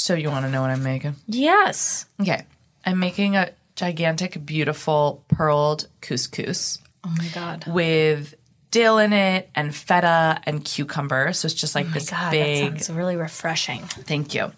So 0.00 0.14
you 0.14 0.30
want 0.30 0.44
to 0.46 0.50
know 0.50 0.60
what 0.62 0.70
I'm 0.70 0.84
making? 0.84 1.16
Yes. 1.26 2.06
Okay, 2.20 2.42
I'm 2.86 3.00
making 3.00 3.34
a 3.36 3.50
gigantic, 3.74 4.46
beautiful 4.46 5.24
pearled 5.26 5.88
couscous 6.00 6.78
Oh 7.04 7.12
my 7.18 7.26
god. 7.34 7.64
with 7.66 8.34
dill 8.70 8.98
in 8.98 9.12
it 9.12 9.50
and 9.56 9.74
feta 9.74 10.40
and 10.44 10.64
cucumber. 10.64 11.32
So 11.32 11.46
it's 11.46 11.54
just 11.54 11.74
like 11.74 11.86
oh 11.86 11.90
this 11.90 12.12
Oh 12.12 12.16
God, 12.16 12.30
big 12.30 12.72
that 12.74 12.84
sounds 12.84 12.96
really 12.96 13.16
refreshing. 13.16 13.80
Thank 13.82 14.34
you. 14.34 14.52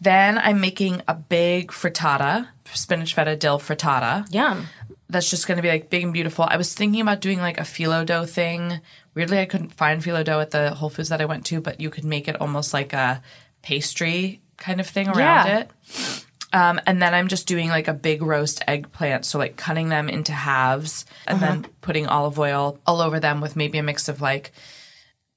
Then 0.00 0.38
I'm 0.38 0.60
making 0.60 1.02
a 1.08 1.14
big 1.14 1.72
frittata, 1.72 2.46
spinach 2.72 3.14
feta 3.14 3.34
dill 3.34 3.58
frittata. 3.58 4.32
Yum. 4.32 4.66
That's 5.10 5.28
just 5.28 5.48
going 5.48 5.56
to 5.56 5.62
be 5.62 5.68
like 5.68 5.90
big 5.90 6.04
and 6.04 6.12
beautiful. 6.12 6.44
I 6.48 6.56
was 6.56 6.72
thinking 6.72 7.00
about 7.00 7.20
doing 7.20 7.40
like 7.40 7.58
a 7.58 7.62
phyllo 7.62 8.06
dough 8.06 8.26
thing. 8.26 8.80
Weirdly, 9.14 9.40
I 9.40 9.46
couldn't 9.46 9.70
find 9.72 10.00
phyllo 10.02 10.22
dough 10.22 10.38
at 10.40 10.52
the 10.52 10.70
Whole 10.74 10.90
Foods 10.90 11.08
that 11.08 11.20
I 11.20 11.24
went 11.24 11.46
to, 11.46 11.60
but 11.60 11.80
you 11.80 11.90
could 11.90 12.04
make 12.04 12.28
it 12.28 12.40
almost 12.40 12.72
like 12.72 12.92
a 12.92 13.22
pastry 13.62 14.40
kind 14.58 14.80
of 14.80 14.86
thing 14.86 15.08
around 15.08 15.46
Yeah. 15.46 15.58
it. 15.60 15.70
Um, 16.52 16.80
and 16.86 17.00
then 17.02 17.12
I'm 17.14 17.28
just 17.28 17.46
doing 17.46 17.68
like 17.68 17.88
a 17.88 17.92
big 17.92 18.22
roast 18.22 18.62
eggplant. 18.66 19.24
So, 19.26 19.38
like 19.38 19.56
cutting 19.56 19.88
them 19.90 20.08
into 20.08 20.32
halves 20.32 21.04
and 21.26 21.40
then 21.40 21.66
putting 21.82 22.06
olive 22.06 22.38
oil 22.38 22.78
all 22.86 23.00
over 23.00 23.20
them 23.20 23.40
with 23.40 23.54
maybe 23.56 23.76
a 23.78 23.82
mix 23.82 24.08
of 24.08 24.22
like 24.22 24.52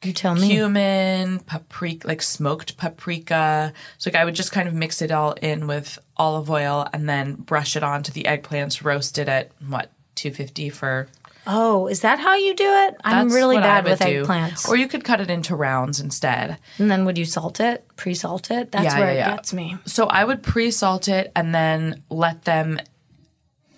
You 0.03 0.13
tell 0.13 0.35
me. 0.35 0.47
cumin, 0.47 1.39
paprika, 1.39 2.07
like 2.07 2.21
smoked 2.21 2.77
paprika. 2.77 3.73
So 3.97 4.09
like 4.09 4.15
I 4.15 4.23
would 4.25 4.35
just 4.35 4.53
kind 4.53 4.69
of 4.69 4.73
mix 4.73 5.01
it 5.01 5.11
all 5.11 5.33
in 5.33 5.67
with 5.67 5.99
olive 6.15 6.49
oil 6.49 6.87
and 6.93 7.09
then 7.09 7.35
brush 7.35 7.75
it 7.75 7.83
onto 7.83 8.11
the 8.13 8.23
eggplants, 8.23 8.81
roast 8.83 9.17
it 9.17 9.27
at 9.27 9.51
what 9.67 9.91
250 10.15 10.69
for. 10.69 11.07
Oh, 11.47 11.87
is 11.87 12.01
that 12.01 12.19
how 12.19 12.35
you 12.35 12.55
do 12.55 12.65
it? 12.67 12.95
I'm 13.03 13.27
That's 13.29 13.35
really 13.35 13.57
bad 13.57 13.83
with 13.85 13.99
do. 13.99 14.23
eggplants. 14.23 14.67
Or 14.69 14.75
you 14.75 14.87
could 14.87 15.03
cut 15.03 15.19
it 15.21 15.29
into 15.31 15.55
rounds 15.55 15.99
instead. 15.99 16.57
and 16.77 16.89
then 16.91 17.03
would 17.05 17.17
you 17.17 17.25
salt 17.25 17.59
it? 17.59 17.85
Pre-salt 17.95 18.51
it? 18.51 18.71
That's 18.71 18.85
Yeah, 18.85 18.99
where 18.99 19.07
yeah, 19.07 19.13
it 19.13 19.17
yeah. 19.17 19.35
gets 19.35 19.53
me. 19.53 19.77
So 19.85 20.05
I 20.05 20.23
would 20.23 20.43
pre-salt 20.43 21.07
it 21.07 21.31
and 21.35 21.53
then 21.53 22.03
let 22.09 22.45
them 22.45 22.79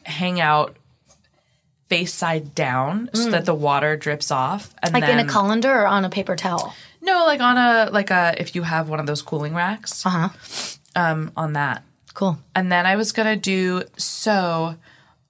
hang 0.04 0.42
out 0.42 0.76
face 1.88 2.14
side 2.14 2.54
down 2.56 3.10
so 3.14 3.30
that 3.32 3.46
the 3.46 3.54
water 3.56 3.96
drips 3.96 4.32
off. 4.32 4.74
And 4.82 4.92
Mm. 4.92 4.94
Like 4.96 5.06
then, 5.06 5.20
in 5.20 5.26
a 5.26 5.30
colander 5.30 5.72
or 5.72 5.88
on 5.88 6.04
a 6.06 6.10
paper 6.10 6.36
towel? 6.36 6.74
No, 7.02 7.26
like 7.26 7.40
on 7.42 7.58
a 7.58 7.90
like 7.92 8.10
a 8.12 8.34
if 8.38 8.56
you 8.56 8.64
have 8.64 8.90
one 8.90 9.00
of 9.00 9.06
those 9.06 9.22
cooling 9.22 9.54
racks. 9.54 10.06
Uh-huh. 10.06 10.30
Um, 10.96 11.32
on 11.38 11.54
that. 11.54 11.84
Cool. 12.14 12.38
And 12.56 12.72
then 12.72 12.86
I 12.86 12.96
was 12.96 13.12
going 13.12 13.28
to 13.34 13.40
do 13.40 13.84
so 13.98 14.76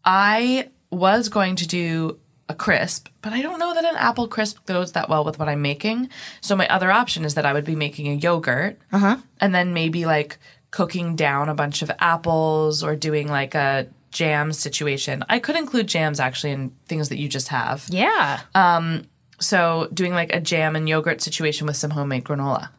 I 0.05 0.69
was 0.91 1.29
going 1.29 1.55
to 1.57 1.67
do 1.67 2.17
a 2.49 2.53
crisp, 2.55 3.07
but 3.21 3.31
I 3.33 3.41
don't 3.41 3.59
know 3.59 3.73
that 3.73 3.85
an 3.85 3.95
apple 3.95 4.27
crisp 4.27 4.65
goes 4.65 4.91
that 4.91 5.07
well 5.09 5.23
with 5.23 5.39
what 5.39 5.47
I'm 5.49 5.61
making. 5.61 6.09
So 6.41 6.55
my 6.55 6.67
other 6.67 6.91
option 6.91 7.23
is 7.25 7.35
that 7.35 7.45
I 7.45 7.53
would 7.53 7.63
be 7.65 7.75
making 7.75 8.07
a 8.09 8.15
yogurt 8.15 8.77
and 8.91 9.55
then 9.55 9.73
maybe 9.73 10.05
like 10.05 10.37
cooking 10.71 11.15
down 11.15 11.49
a 11.49 11.53
bunch 11.55 11.81
of 11.81 11.91
apples 11.99 12.83
or 12.83 12.95
doing 12.95 13.27
like 13.29 13.55
a 13.55 13.87
jam 14.11 14.51
situation. 14.51 15.23
I 15.29 15.39
could 15.39 15.55
include 15.55 15.87
jams 15.87 16.19
actually 16.19 16.51
in 16.51 16.71
things 16.87 17.09
that 17.09 17.17
you 17.17 17.27
just 17.29 17.47
have. 17.47 17.85
Yeah. 17.89 18.41
Um 18.53 19.05
So 19.39 19.87
doing 19.93 20.13
like 20.13 20.33
a 20.35 20.39
jam 20.41 20.75
and 20.75 20.87
yogurt 20.89 21.21
situation 21.21 21.65
with 21.67 21.77
some 21.77 21.91
homemade 21.91 22.23
granola. 22.25 22.69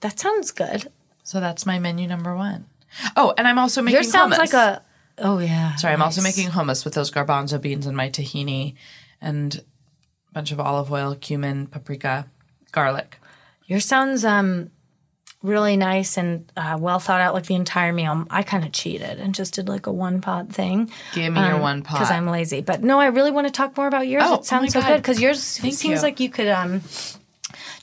that 0.00 0.18
sounds 0.18 0.50
good. 0.52 0.90
So 1.22 1.40
that's 1.40 1.66
my 1.66 1.78
menu 1.78 2.06
number 2.08 2.34
one. 2.36 2.66
Oh, 3.16 3.34
and 3.36 3.46
I'm 3.48 3.58
also 3.58 3.82
making 3.82 3.96
Yours 3.96 4.10
sounds 4.10 4.34
hummus. 4.34 4.38
like 4.38 4.52
a. 4.54 4.82
Oh 5.18 5.38
yeah. 5.38 5.74
Sorry, 5.76 5.94
I'm 5.94 6.02
also 6.02 6.20
making 6.22 6.48
hummus 6.50 6.84
with 6.84 6.94
those 6.94 7.10
garbanzo 7.10 7.60
beans 7.60 7.86
and 7.86 7.96
my 7.96 8.10
tahini 8.10 8.74
and 9.20 9.56
a 9.56 10.34
bunch 10.34 10.52
of 10.52 10.60
olive 10.60 10.92
oil, 10.92 11.14
cumin, 11.14 11.66
paprika, 11.66 12.26
garlic. 12.72 13.18
Your 13.66 13.80
sounds 13.80 14.24
um 14.24 14.70
really 15.42 15.76
nice 15.76 16.18
and 16.18 16.50
uh, 16.56 16.76
well 16.80 16.98
thought 16.98 17.20
out, 17.20 17.32
like 17.34 17.46
the 17.46 17.54
entire 17.54 17.92
meal. 17.92 18.26
I 18.30 18.42
kind 18.42 18.64
of 18.64 18.72
cheated 18.72 19.18
and 19.18 19.34
just 19.34 19.54
did 19.54 19.68
like 19.68 19.86
a 19.86 19.92
one 19.92 20.20
pot 20.20 20.50
thing. 20.52 20.90
Give 21.14 21.32
me 21.32 21.40
your 21.46 21.58
one 21.58 21.82
pot. 21.82 21.94
because 21.98 22.10
I'm 22.10 22.26
lazy. 22.26 22.60
But 22.60 22.82
no, 22.82 22.98
I 22.98 23.06
really 23.06 23.30
want 23.30 23.46
to 23.46 23.52
talk 23.52 23.76
more 23.76 23.86
about 23.86 24.08
yours. 24.08 24.24
Oh, 24.26 24.34
it 24.34 24.44
sounds 24.44 24.76
oh 24.76 24.80
so 24.80 24.82
God. 24.82 24.88
good 24.88 24.96
because 25.02 25.20
yours 25.20 25.58
Thank 25.58 25.74
seems 25.74 25.96
you. 26.00 26.02
like 26.02 26.20
you 26.20 26.28
could 26.30 26.48
um 26.48 26.82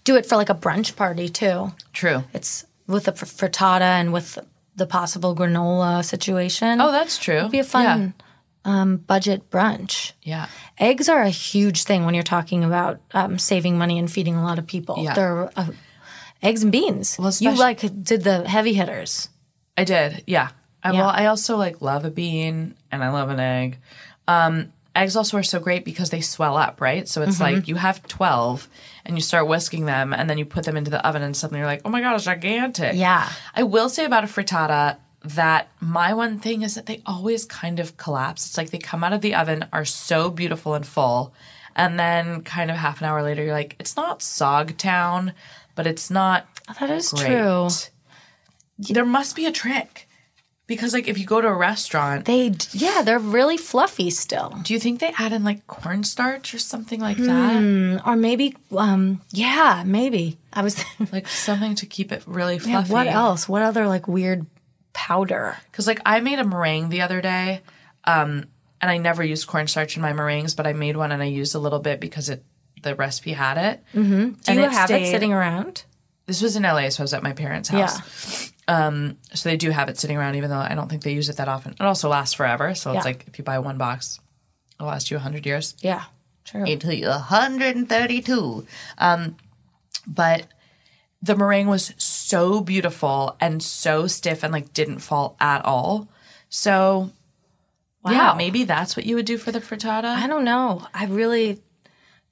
do 0.04 0.16
it 0.18 0.26
for 0.26 0.36
like 0.36 0.50
a 0.50 0.56
brunch 0.56 0.96
party 0.96 1.30
too. 1.30 1.72
True. 1.94 2.24
It's 2.34 2.66
with 2.88 3.06
the 3.06 3.14
fr- 3.14 3.26
frittata 3.26 3.82
and 3.82 4.12
with 4.14 4.38
the 4.76 4.86
possible 4.88 5.36
granola 5.36 6.04
situation. 6.04 6.82
Oh, 6.82 6.92
that's 6.92 7.18
true. 7.18 7.38
It'd 7.38 7.52
be 7.52 7.60
a 7.60 7.64
fun 7.64 8.14
um, 8.66 8.98
budget 8.98 9.50
brunch. 9.50 10.14
Yeah. 10.24 10.48
Eggs 10.80 11.10
are 11.10 11.22
a 11.22 11.30
huge 11.30 11.84
thing 11.84 12.06
when 12.06 12.14
you're 12.14 12.24
talking 12.24 12.64
about 12.64 13.00
um, 13.14 13.38
saving 13.38 13.78
money 13.78 14.00
and 14.00 14.12
feeding 14.12 14.36
a 14.36 14.44
lot 14.44 14.58
of 14.60 14.66
people. 14.66 14.96
Yeah. 15.00 15.14
They're 15.14 15.50
uh, 15.56 15.68
eggs 16.42 16.64
and 16.64 16.72
beans. 16.72 17.18
Well, 17.20 17.32
you 17.40 17.56
like 17.56 17.80
did 18.04 18.24
the 18.24 18.48
heavy 18.48 18.74
hitters. 18.74 19.30
I 19.78 19.84
did. 19.84 20.24
Yeah. 20.28 20.50
I, 20.84 20.92
Yeah. 20.92 21.00
Well, 21.00 21.10
I 21.10 21.26
also 21.28 21.58
like 21.58 21.82
love 21.82 22.06
a 22.06 22.10
bean 22.12 22.76
and 22.92 23.04
I 23.04 23.10
love 23.10 23.30
an 23.30 23.40
egg. 23.40 23.78
Um, 24.28 24.72
eggs 24.96 25.16
also 25.16 25.38
are 25.38 25.44
so 25.44 25.60
great 25.60 25.84
because 25.86 26.10
they 26.10 26.22
swell 26.22 26.56
up, 26.58 26.80
right? 26.82 27.08
So 27.08 27.22
it's 27.22 27.36
Mm-hmm. 27.40 27.56
like 27.56 27.68
you 27.68 27.76
have 27.76 28.02
12 28.08 28.68
and 29.06 29.16
you 29.18 29.22
start 29.22 29.48
whisking 29.48 29.86
them 29.86 30.14
and 30.14 30.30
then 30.30 30.38
you 30.38 30.46
put 30.46 30.64
them 30.66 30.78
into 30.78 30.90
the 30.92 31.06
oven 31.06 31.22
and 31.22 31.36
suddenly 31.36 31.60
you're 31.60 31.68
like, 31.68 31.82
oh 31.86 31.90
my 31.90 32.02
God, 32.02 32.16
it's 32.16 32.24
gigantic. 32.26 32.96
Yeah. 32.96 33.30
I 33.56 33.64
will 33.64 33.90
say 33.90 34.06
about 34.06 34.24
a 34.24 34.28
frittata 34.28 34.98
that 35.26 35.70
my 35.80 36.14
one 36.14 36.38
thing 36.40 36.62
is 36.64 36.76
that 36.76 36.86
they 36.86 37.02
always 37.06 37.46
kind 37.46 37.80
of 37.80 37.96
collapse. 37.98 38.46
It's 38.46 38.58
like 38.58 38.72
they 38.72 38.78
come 38.78 39.04
out 39.04 39.14
of 39.14 39.22
the 39.22 39.36
oven, 39.36 39.66
are 39.72 39.86
so 39.86 40.30
beautiful 40.30 40.74
and 40.74 40.86
full. 40.86 41.34
And 41.76 41.98
then 42.00 42.44
kind 42.44 42.70
of 42.70 42.78
half 42.78 43.02
an 43.02 43.08
hour 43.08 43.24
later, 43.24 43.44
you're 43.44 43.54
like, 43.54 43.76
it's 43.80 43.96
not 43.96 44.20
Sog 44.20 44.78
Town, 44.78 45.34
but 45.76 45.88
it's 45.88 46.10
not 46.12 46.46
That 46.80 46.90
is 46.90 47.10
great. 47.12 47.26
true. 47.28 47.70
There 48.78 49.06
must 49.06 49.36
be 49.36 49.46
a 49.46 49.52
trick. 49.52 50.08
Because 50.66 50.94
like 50.94 51.08
if 51.10 51.18
you 51.18 51.26
go 51.26 51.42
to 51.42 51.48
a 51.48 51.54
restaurant, 51.54 52.24
They 52.26 52.54
yeah, 52.72 53.02
they're 53.04 53.20
really 53.20 53.58
fluffy 53.58 54.10
still. 54.10 54.58
do 54.64 54.74
you 54.74 54.80
think 54.80 55.02
they 55.02 55.14
add 55.20 55.34
in 55.34 55.44
like 55.44 55.68
cornstarch 55.68 56.54
or 56.54 56.60
something 56.60 57.02
like 57.02 57.18
that? 57.18 58.02
Or 58.06 58.16
maybe 58.16 58.56
um 58.72 59.22
yeah, 59.32 59.84
maybe. 59.86 60.38
I 60.54 60.62
was 60.62 60.84
Like 61.12 61.28
something 61.28 61.76
to 61.76 61.86
keep 61.86 62.12
it 62.12 62.24
really 62.26 62.56
yeah, 62.56 62.82
fluffy. 62.84 62.94
what 62.94 63.08
else? 63.08 63.50
What 63.50 63.62
other 63.62 63.88
like 63.88 64.08
weird 64.08 64.46
powder? 64.94 65.58
Because 65.72 65.86
like 65.88 66.00
I 66.06 66.22
made 66.22 66.40
a 66.40 66.46
meringue 66.46 66.90
the 66.90 67.02
other 67.02 67.20
day, 67.22 67.62
um, 68.06 68.46
and 68.82 68.90
I 68.92 68.98
never 68.98 69.24
used 69.24 69.48
cornstarch 69.48 69.96
in 69.98 70.02
my 70.02 70.14
meringues, 70.14 70.56
but 70.56 70.66
I 70.68 70.74
made 70.74 70.96
one 70.98 71.12
and 71.12 71.22
I 71.22 71.26
used 71.28 71.56
a 71.56 71.60
little 71.60 71.80
bit 71.80 72.00
because 72.00 72.30
it 72.30 72.44
the 72.82 72.96
recipe 72.96 73.32
had 73.34 73.58
it. 73.58 73.84
Mm-hmm. 73.94 74.30
Do 74.44 74.54
you 74.54 74.70
have 74.70 74.92
it 74.92 75.08
sitting 75.08 75.34
around? 75.34 75.84
This 76.26 76.42
was 76.42 76.56
in 76.56 76.64
LA, 76.64 76.88
so 76.90 77.02
I 77.02 77.04
was 77.04 77.14
at 77.14 77.24
my 77.24 77.34
parents' 77.34 77.70
house. 77.70 78.53
Um, 78.68 79.18
so 79.34 79.50
they 79.50 79.58
do 79.58 79.72
have 79.72 79.90
it 79.90 79.98
sitting 79.98 80.16
around, 80.18 80.36
even 80.36 80.50
though 80.50 80.56
I 80.58 80.74
don't 80.76 80.90
think 80.90 81.04
they 81.04 81.14
use 81.14 81.28
it 81.30 81.38
that 81.38 81.48
often. 81.50 81.74
It 81.74 81.82
also 81.82 82.08
lasts 82.10 82.34
forever, 82.36 82.74
so 82.76 82.92
Yeah. 82.92 82.98
it's 82.98 83.06
like 83.06 83.26
if 83.28 83.38
you 83.38 83.44
buy 83.44 83.60
one 83.60 83.78
box, 83.78 84.20
it'll 84.80 84.88
last 84.88 85.12
you 85.12 85.18
hundred 85.20 85.46
years. 85.46 85.76
Yeah. 85.82 86.04
True. 86.46 86.66
until 86.66 86.92
you're 86.92 87.10
132. 87.10 88.66
Um, 88.98 89.38
but 90.06 90.46
the 91.22 91.36
meringue 91.36 91.68
was 91.68 91.94
so 91.98 92.60
beautiful 92.62 93.38
and 93.40 93.64
so 93.64 94.08
stiff 94.08 94.44
and 94.44 94.52
like 94.52 94.74
didn't 94.74 95.00
fall 95.00 95.36
at 95.40 95.64
all. 95.64 96.10
So 96.50 97.12
yeah, 98.06 98.32
Wow. 98.32 98.36
maybe 98.36 98.66
that's 98.66 98.98
what 98.98 99.06
you 99.06 99.16
would 99.16 99.26
do 99.26 99.38
for 99.38 99.52
the 99.54 99.62
frittata. 99.62 100.04
I 100.04 100.28
don't 100.28 100.44
know. 100.44 100.86
I 100.94 101.06
really 101.06 101.62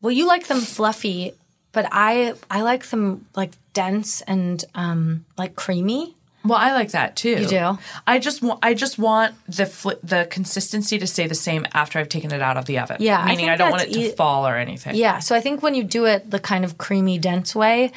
well, 0.01 0.11
you 0.11 0.27
like 0.27 0.47
them 0.47 0.59
fluffy, 0.59 1.33
but 1.71 1.87
I 1.91 2.33
I 2.49 2.61
like 2.63 2.85
them 2.87 3.27
like 3.35 3.51
dense 3.73 4.19
and 4.21 4.63
um 4.75 5.23
like 5.37 5.55
creamy. 5.55 6.15
Well, 6.43 6.57
I 6.57 6.73
like 6.73 6.91
that 6.91 7.15
too. 7.15 7.41
You 7.41 7.47
do? 7.47 7.77
I 8.07 8.19
just 8.19 8.41
want 8.41 8.59
I 8.63 8.73
just 8.73 8.97
want 8.97 9.35
the 9.47 9.65
fl- 9.65 9.91
the 10.03 10.27
consistency 10.29 10.97
to 10.97 11.07
stay 11.07 11.27
the 11.27 11.35
same 11.35 11.65
after 11.73 11.99
I've 11.99 12.09
taken 12.09 12.31
it 12.33 12.41
out 12.41 12.57
of 12.57 12.65
the 12.65 12.79
oven. 12.79 12.97
Yeah, 12.99 13.19
I 13.19 13.27
meaning 13.27 13.45
I, 13.45 13.49
think 13.49 13.59
don't 13.59 13.71
want 13.71 13.83
it 13.83 13.93
to 13.93 13.99
e- 13.99 14.11
fall 14.11 14.47
or 14.47 14.55
anything. 14.57 14.95
Yeah, 14.95 15.19
so 15.19 15.35
I 15.35 15.41
think 15.41 15.61
when 15.61 15.75
you 15.75 15.83
do 15.83 16.05
it 16.05 16.29
the 16.29 16.39
kind 16.39 16.65
of 16.65 16.77
creamy 16.77 17.17
dense 17.19 17.55
way, 17.55 17.91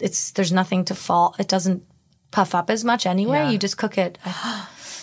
it's 0.00 0.30
there's 0.32 0.52
nothing 0.52 0.84
to 0.86 0.94
fall. 0.94 1.34
It 1.38 1.48
doesn't 1.48 1.84
puff 2.30 2.54
up 2.54 2.70
as 2.70 2.84
much 2.84 3.06
anyway. 3.06 3.38
Yeah. 3.38 3.50
You 3.50 3.58
just 3.58 3.76
cook 3.76 3.98
it. 3.98 4.18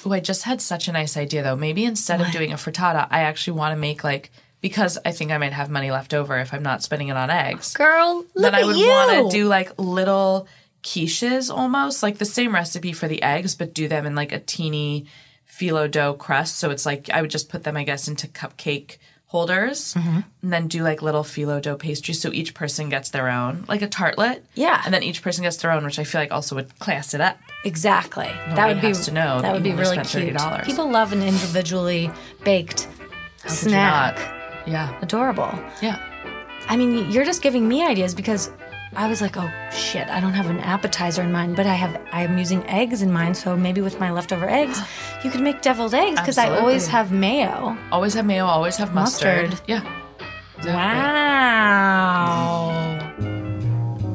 Oh, 0.06 0.14
I 0.14 0.22
just 0.22 0.44
had 0.44 0.62
such 0.62 0.88
a 0.88 0.94
nice 0.94 1.18
idea 1.18 1.44
though. 1.44 1.58
Maybe 1.58 1.84
instead 1.84 2.22
of 2.22 2.32
doing 2.32 2.54
a 2.54 2.56
frittata, 2.56 3.06
I 3.12 3.20
actually 3.24 3.58
want 3.58 3.74
to 3.74 3.76
make 3.76 4.02
like 4.02 4.32
because 4.62 4.98
I 5.06 5.12
think 5.12 5.32
I 5.32 5.38
might 5.38 5.54
have 5.54 5.70
money 5.70 5.92
left 5.92 6.14
over 6.14 6.38
if 6.38 6.54
I'm 6.54 6.64
not 6.64 6.84
spending 6.84 7.10
it 7.10 7.18
on 7.18 7.30
eggs. 7.30 7.74
Girl, 7.74 8.24
look 8.34 8.34
then 8.36 8.56
I 8.56 8.64
would 8.64 8.76
want 8.76 9.32
to 9.32 9.38
do 9.38 9.48
like 9.48 9.78
little 9.78 10.48
quiches 10.84 11.54
almost 11.54 12.02
like 12.04 12.18
the 12.18 12.26
same 12.26 12.54
recipe 12.54 12.94
for 12.94 13.08
the 13.08 13.22
eggs, 13.22 13.56
but 13.56 13.74
do 13.74 13.88
them 13.88 14.06
in 14.06 14.16
like 14.16 14.32
a 14.32 14.40
teeny 14.40 15.06
phyllo 15.50 15.90
dough 15.90 16.14
crust. 16.14 16.58
So 16.58 16.70
it's 16.72 16.86
like 16.86 17.10
I 17.10 17.22
would 17.22 17.32
just 17.32 17.50
put 17.50 17.64
them, 17.64 17.76
I 17.78 17.84
guess, 17.84 18.08
into 18.08 18.28
cupcake 18.28 18.98
holders 19.28 19.94
Mm-hmm. 19.94 20.20
and 20.42 20.54
then 20.54 20.68
do 20.68 20.82
like 20.82 21.04
little 21.04 21.24
phyllo 21.24 21.62
dough 21.62 21.76
pastries. 21.76 22.20
So 22.20 22.32
each 22.34 22.54
person 22.56 22.90
gets 22.90 23.12
their 23.12 23.30
own, 23.30 23.66
like 23.68 23.82
a 23.84 23.88
tartlet. 23.88 24.42
Yeah. 24.56 24.82
And 24.84 24.92
then 24.94 25.04
each 25.04 25.22
person 25.22 25.44
gets 25.44 25.58
their 25.58 25.72
own, 25.72 25.84
which 25.86 26.00
I 26.00 26.04
feel 26.04 26.20
like 26.22 26.32
also 26.32 26.56
would 26.56 26.78
class 26.80 27.14
it 27.14 27.22
up. 27.22 27.38
Exactly. 27.64 28.26
that 28.26 28.56
Nobody 28.56 28.74
would 28.74 28.82
be 28.98 29.04
to 29.04 29.12
know 29.12 29.36
that 29.36 29.42
that 29.44 29.54
would 29.54 29.64
be 29.64 29.74
really 29.74 29.98
cute. 29.98 30.34
$30. 30.36 30.66
People 30.66 30.90
love 30.90 31.14
an 31.14 31.22
individually 31.22 32.10
baked 32.44 32.88
you 33.44 33.50
snack. 33.52 34.18
Yeah. 34.66 34.98
Adorable. 35.02 35.52
Yeah. 35.82 36.04
I 36.68 36.78
mean, 36.78 37.12
you're 37.12 37.26
just 37.26 37.42
giving 37.42 37.68
me 37.68 37.86
ideas 37.86 38.14
because 38.16 38.52
I 38.96 39.08
was 39.08 39.22
like, 39.22 39.38
oh 39.38 39.50
shit, 39.72 40.08
I 40.08 40.20
don't 40.20 40.34
have 40.34 40.50
an 40.50 40.60
appetizer 40.62 41.22
in 41.22 41.32
mind, 41.32 41.56
but 41.56 41.68
I 41.68 41.76
have 41.76 42.02
I'm 42.12 42.38
using 42.38 42.68
eggs 42.68 43.02
in 43.02 43.12
mind. 43.12 43.38
So 43.38 43.56
maybe 43.56 43.82
with 43.82 44.00
my 44.00 44.12
leftover 44.12 44.50
eggs, 44.50 44.82
you 45.24 45.30
could 45.30 45.42
make 45.42 45.62
deviled 45.62 45.94
eggs 45.94 46.20
because 46.20 46.38
I 46.40 46.50
always 46.58 46.88
have 46.88 47.12
mayo. 47.12 47.78
Always 47.92 48.14
have 48.16 48.26
mayo, 48.26 48.46
always 48.46 48.78
have 48.78 48.94
mustard. 48.94 49.52
Mustard. 49.52 49.70
Yeah. 49.70 49.84
Wow. 50.66 51.86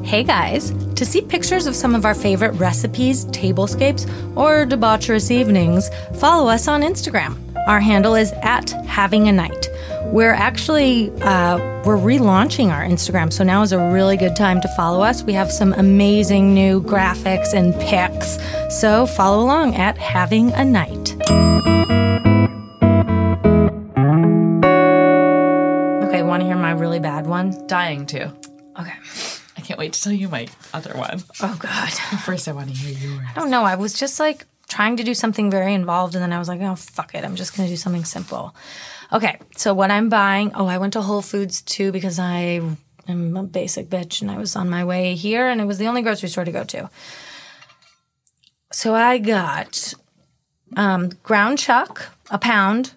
Hey 0.03 0.23
guys, 0.23 0.71
to 0.95 1.05
see 1.05 1.21
pictures 1.21 1.65
of 1.67 1.75
some 1.75 1.95
of 1.95 2.05
our 2.05 2.13
favorite 2.13 2.51
recipes, 2.51 3.25
tablescapes, 3.27 4.05
or 4.37 4.65
debaucherous 4.65 5.31
evenings, 5.31 5.89
follow 6.19 6.47
us 6.49 6.67
on 6.67 6.81
Instagram. 6.83 7.41
Our 7.67 7.79
handle 7.79 8.13
is 8.13 8.31
at 8.43 8.69
having 8.85 9.27
a 9.29 9.31
night. 9.31 9.67
We're 10.11 10.33
actually 10.33 11.11
uh, 11.21 11.57
we're 11.83 11.97
relaunching 11.97 12.71
our 12.71 12.83
Instagram, 12.83 13.33
so 13.33 13.43
now 13.43 13.61
is 13.63 13.71
a 13.71 13.91
really 13.91 14.15
good 14.17 14.35
time 14.35 14.61
to 14.61 14.67
follow 14.69 15.03
us. 15.03 15.23
We 15.23 15.33
have 15.33 15.51
some 15.51 15.73
amazing 15.73 16.53
new 16.53 16.81
graphics 16.81 17.53
and 17.53 17.73
pics, 17.81 18.37
so 18.79 19.05
follow 19.07 19.43
along 19.43 19.75
at 19.75 19.97
having 19.97 20.51
a 20.53 20.63
night. 20.63 21.15
Okay, 26.07 26.23
want 26.23 26.41
to 26.41 26.45
hear 26.45 26.55
my 26.55 26.71
really 26.71 26.99
bad 26.99 27.27
one? 27.27 27.67
Dying 27.67 28.05
to. 28.07 28.33
Okay. 28.79 28.93
I 29.57 29.61
can't 29.61 29.79
wait 29.79 29.93
to 29.93 30.01
tell 30.01 30.13
you 30.13 30.29
my 30.29 30.47
other 30.73 30.93
one. 30.97 31.23
Oh 31.41 31.57
God. 31.59 31.89
First, 32.23 32.47
I 32.47 32.53
want 32.53 32.69
to 32.69 32.75
hear 32.75 32.97
yours. 33.09 33.25
I 33.29 33.33
don't 33.39 33.49
know. 33.49 33.63
I 33.63 33.75
was 33.75 33.93
just 33.93 34.19
like 34.19 34.45
trying 34.67 34.97
to 34.97 35.03
do 35.03 35.13
something 35.13 35.51
very 35.51 35.73
involved, 35.73 36.15
and 36.15 36.23
then 36.23 36.33
I 36.33 36.39
was 36.39 36.47
like, 36.47 36.61
oh, 36.61 36.75
fuck 36.75 37.15
it. 37.15 37.23
I'm 37.23 37.35
just 37.35 37.55
going 37.55 37.67
to 37.67 37.73
do 37.73 37.77
something 37.77 38.05
simple. 38.05 38.55
Okay. 39.15 39.39
So, 39.55 39.73
what 39.73 39.91
I'm 39.91 40.09
buying, 40.09 40.51
oh, 40.55 40.67
I 40.67 40.77
went 40.77 40.93
to 40.93 41.01
Whole 41.01 41.21
Foods 41.21 41.61
too 41.61 41.91
because 41.93 42.19
I 42.19 42.61
am 43.07 43.37
a 43.37 43.43
basic 43.43 43.89
bitch 43.89 44.21
and 44.21 44.29
I 44.29 44.37
was 44.37 44.55
on 44.57 44.69
my 44.69 44.83
way 44.83 45.15
here, 45.15 45.47
and 45.47 45.61
it 45.61 45.65
was 45.65 45.77
the 45.77 45.87
only 45.87 46.01
grocery 46.01 46.27
store 46.27 46.43
to 46.43 46.51
go 46.51 46.65
to. 46.65 46.89
So, 48.73 48.93
I 48.93 49.17
got 49.19 49.93
um, 50.75 51.11
ground 51.23 51.59
chuck, 51.59 52.09
a 52.29 52.37
pound, 52.37 52.91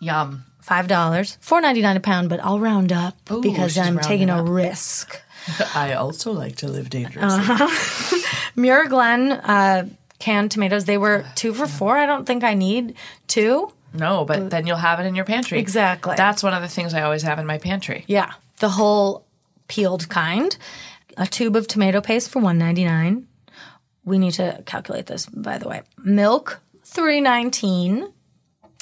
Yum. 0.00 0.44
$5, 0.64 0.86
$4.99 0.86 1.96
a 1.96 2.00
pound, 2.00 2.28
but 2.30 2.40
I'll 2.42 2.58
round 2.60 2.90
up 2.90 3.16
Ooh, 3.30 3.42
because 3.42 3.74
she's 3.74 3.82
I'm 3.82 3.98
taking 3.98 4.30
a 4.30 4.36
rounding 4.36 4.54
up. 4.54 4.56
risk. 4.56 5.20
I 5.74 5.92
also 5.92 6.32
like 6.32 6.56
to 6.56 6.68
live 6.68 6.88
dangerously. 6.88 8.22
Muir 8.56 8.88
Glen 8.88 9.32
uh, 9.32 9.86
canned 10.18 10.52
tomatoes. 10.52 10.86
They 10.86 10.96
were 10.96 11.26
two 11.34 11.52
for 11.52 11.66
four. 11.66 11.98
I 11.98 12.06
don't 12.06 12.24
think 12.24 12.44
I 12.44 12.54
need 12.54 12.94
two. 13.26 13.70
No, 13.94 14.24
but 14.24 14.50
then 14.50 14.66
you'll 14.66 14.76
have 14.76 14.98
it 15.00 15.06
in 15.06 15.14
your 15.14 15.24
pantry. 15.24 15.58
Exactly. 15.58 16.16
That's 16.16 16.42
one 16.42 16.52
of 16.52 16.60
the 16.62 16.68
things 16.68 16.92
I 16.94 17.02
always 17.02 17.22
have 17.22 17.38
in 17.38 17.46
my 17.46 17.58
pantry. 17.58 18.04
Yeah, 18.08 18.32
the 18.58 18.68
whole 18.70 19.24
peeled 19.68 20.08
kind. 20.08 20.56
A 21.16 21.26
tube 21.26 21.54
of 21.56 21.68
tomato 21.68 22.00
paste 22.00 22.28
for 22.30 22.40
one 22.40 22.58
ninety 22.58 22.84
nine. 22.84 23.28
We 24.04 24.18
need 24.18 24.32
to 24.32 24.62
calculate 24.66 25.06
this, 25.06 25.26
by 25.26 25.58
the 25.58 25.68
way. 25.68 25.82
Milk 26.02 26.60
three 26.84 27.20
nineteen. 27.20 28.12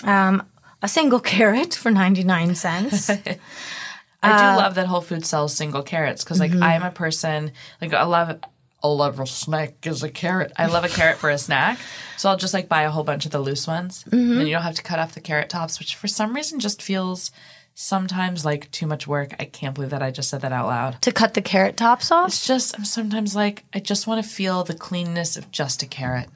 Um, 0.02 0.46
a 0.80 0.88
single 0.88 1.20
carrot 1.32 1.74
for 1.74 1.90
ninety 1.90 2.24
nine 2.24 2.54
cents. 2.54 3.10
I 4.24 4.30
Uh, 4.30 4.38
do 4.56 4.62
love 4.62 4.74
that 4.76 4.86
Whole 4.86 5.00
Foods 5.00 5.28
sells 5.28 5.52
single 5.54 5.82
carrots 5.82 6.22
because, 6.24 6.38
like, 6.40 6.52
Mm-hmm. 6.52 6.62
I'm 6.62 6.82
a 6.84 6.90
person 6.92 7.50
like 7.80 7.92
I 7.92 8.04
love 8.04 8.38
I 8.84 8.88
love 8.88 9.20
a 9.20 9.26
snack 9.26 9.86
is 9.86 10.02
a 10.02 10.08
carrot. 10.10 10.52
I 10.56 10.66
love 10.66 10.84
a 10.84 10.88
carrot 10.88 11.18
for 11.18 11.30
a 11.30 11.38
snack, 11.38 11.78
so 12.16 12.28
I'll 12.28 12.36
just 12.36 12.54
like 12.54 12.68
buy 12.68 12.82
a 12.82 12.90
whole 12.90 13.04
bunch 13.04 13.24
of 13.26 13.30
the 13.32 13.40
loose 13.40 13.66
ones, 13.66 14.04
Mm-hmm. 14.10 14.38
and 14.38 14.48
you 14.48 14.54
don't 14.54 14.62
have 14.62 14.74
to 14.74 14.82
cut 14.82 14.98
off 14.98 15.14
the 15.14 15.20
carrot 15.20 15.48
tops, 15.50 15.78
which 15.78 15.94
for 15.94 16.08
some 16.08 16.34
reason 16.34 16.58
just 16.60 16.82
feels 16.82 17.30
sometimes 17.74 18.44
like 18.44 18.70
too 18.70 18.86
much 18.86 19.06
work. 19.06 19.34
I 19.40 19.44
can't 19.44 19.74
believe 19.74 19.90
that 19.90 20.02
I 20.02 20.10
just 20.10 20.28
said 20.30 20.40
that 20.42 20.52
out 20.52 20.66
loud. 20.66 21.00
to 21.02 21.12
cut 21.12 21.34
the 21.34 21.40
carrot 21.42 21.76
tops 21.76 22.10
off. 22.10 22.28
It's 22.28 22.46
just 22.46 22.76
I'm 22.78 22.84
sometimes 22.84 23.34
like 23.34 23.64
I 23.72 23.78
just 23.80 24.06
want 24.06 24.22
to 24.22 24.28
feel 24.28 24.62
the 24.64 24.74
cleanness 24.74 25.36
of 25.36 25.50
just 25.50 25.82
a 25.82 25.86
carrot, 25.86 26.28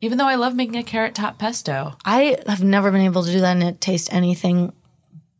even 0.00 0.18
though 0.18 0.26
I 0.26 0.36
love 0.36 0.54
making 0.54 0.76
a 0.76 0.82
carrot 0.82 1.14
top 1.14 1.38
pesto. 1.38 1.94
I 2.04 2.38
have 2.46 2.62
never 2.62 2.90
been 2.90 3.02
able 3.02 3.22
to 3.24 3.32
do 3.32 3.40
that 3.40 3.52
and 3.52 3.62
it 3.62 3.80
tastes 3.80 4.10
anything 4.12 4.72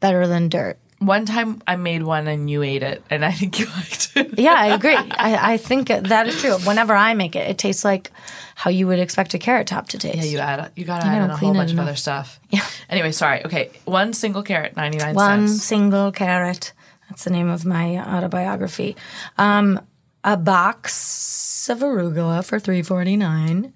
better 0.00 0.26
than 0.26 0.48
dirt. 0.48 0.78
One 0.98 1.26
time 1.26 1.60
I 1.66 1.76
made 1.76 2.02
one 2.04 2.26
and 2.26 2.48
you 2.50 2.62
ate 2.62 2.82
it, 2.82 3.02
and 3.10 3.22
I 3.24 3.30
think 3.30 3.58
you 3.60 3.66
liked 3.76 4.12
it. 4.16 4.38
Yeah, 4.38 4.54
I 4.56 4.68
agree. 4.68 4.96
I, 4.96 5.52
I 5.52 5.56
think 5.58 5.88
that 5.88 6.26
is 6.26 6.40
true. 6.40 6.56
Whenever 6.64 6.94
I 6.94 7.12
make 7.12 7.36
it, 7.36 7.50
it 7.50 7.58
tastes 7.58 7.84
like 7.84 8.10
how 8.54 8.70
you 8.70 8.86
would 8.86 8.98
expect 8.98 9.34
a 9.34 9.38
carrot 9.38 9.66
top 9.66 9.88
to 9.88 9.98
taste. 9.98 10.16
Yeah, 10.16 10.24
you 10.24 10.38
add 10.38 10.72
you 10.74 10.86
gotta 10.86 11.06
I 11.06 11.16
add 11.16 11.24
in 11.24 11.30
a 11.30 11.36
whole 11.36 11.52
bunch 11.52 11.72
of 11.72 11.78
other 11.78 11.96
stuff. 11.96 12.40
Yeah. 12.48 12.64
Anyway, 12.88 13.12
sorry. 13.12 13.44
Okay, 13.44 13.70
one 13.84 14.14
single 14.14 14.42
carrot, 14.42 14.74
ninety 14.76 14.96
nine 14.98 15.14
One 15.14 15.48
cents. 15.48 15.62
single 15.64 16.12
carrot. 16.12 16.72
That's 17.10 17.24
the 17.24 17.30
name 17.30 17.50
of 17.50 17.64
my 17.66 17.98
autobiography. 17.98 18.96
Um, 19.36 19.80
a 20.24 20.36
box 20.38 21.68
of 21.68 21.80
arugula 21.80 22.42
for 22.44 22.58
three 22.58 22.82
forty 22.82 23.16
nine, 23.16 23.74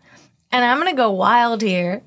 and 0.51 0.65
I'm 0.65 0.79
gonna 0.79 0.95
go 0.95 1.11
wild 1.11 1.61
here. 1.61 2.03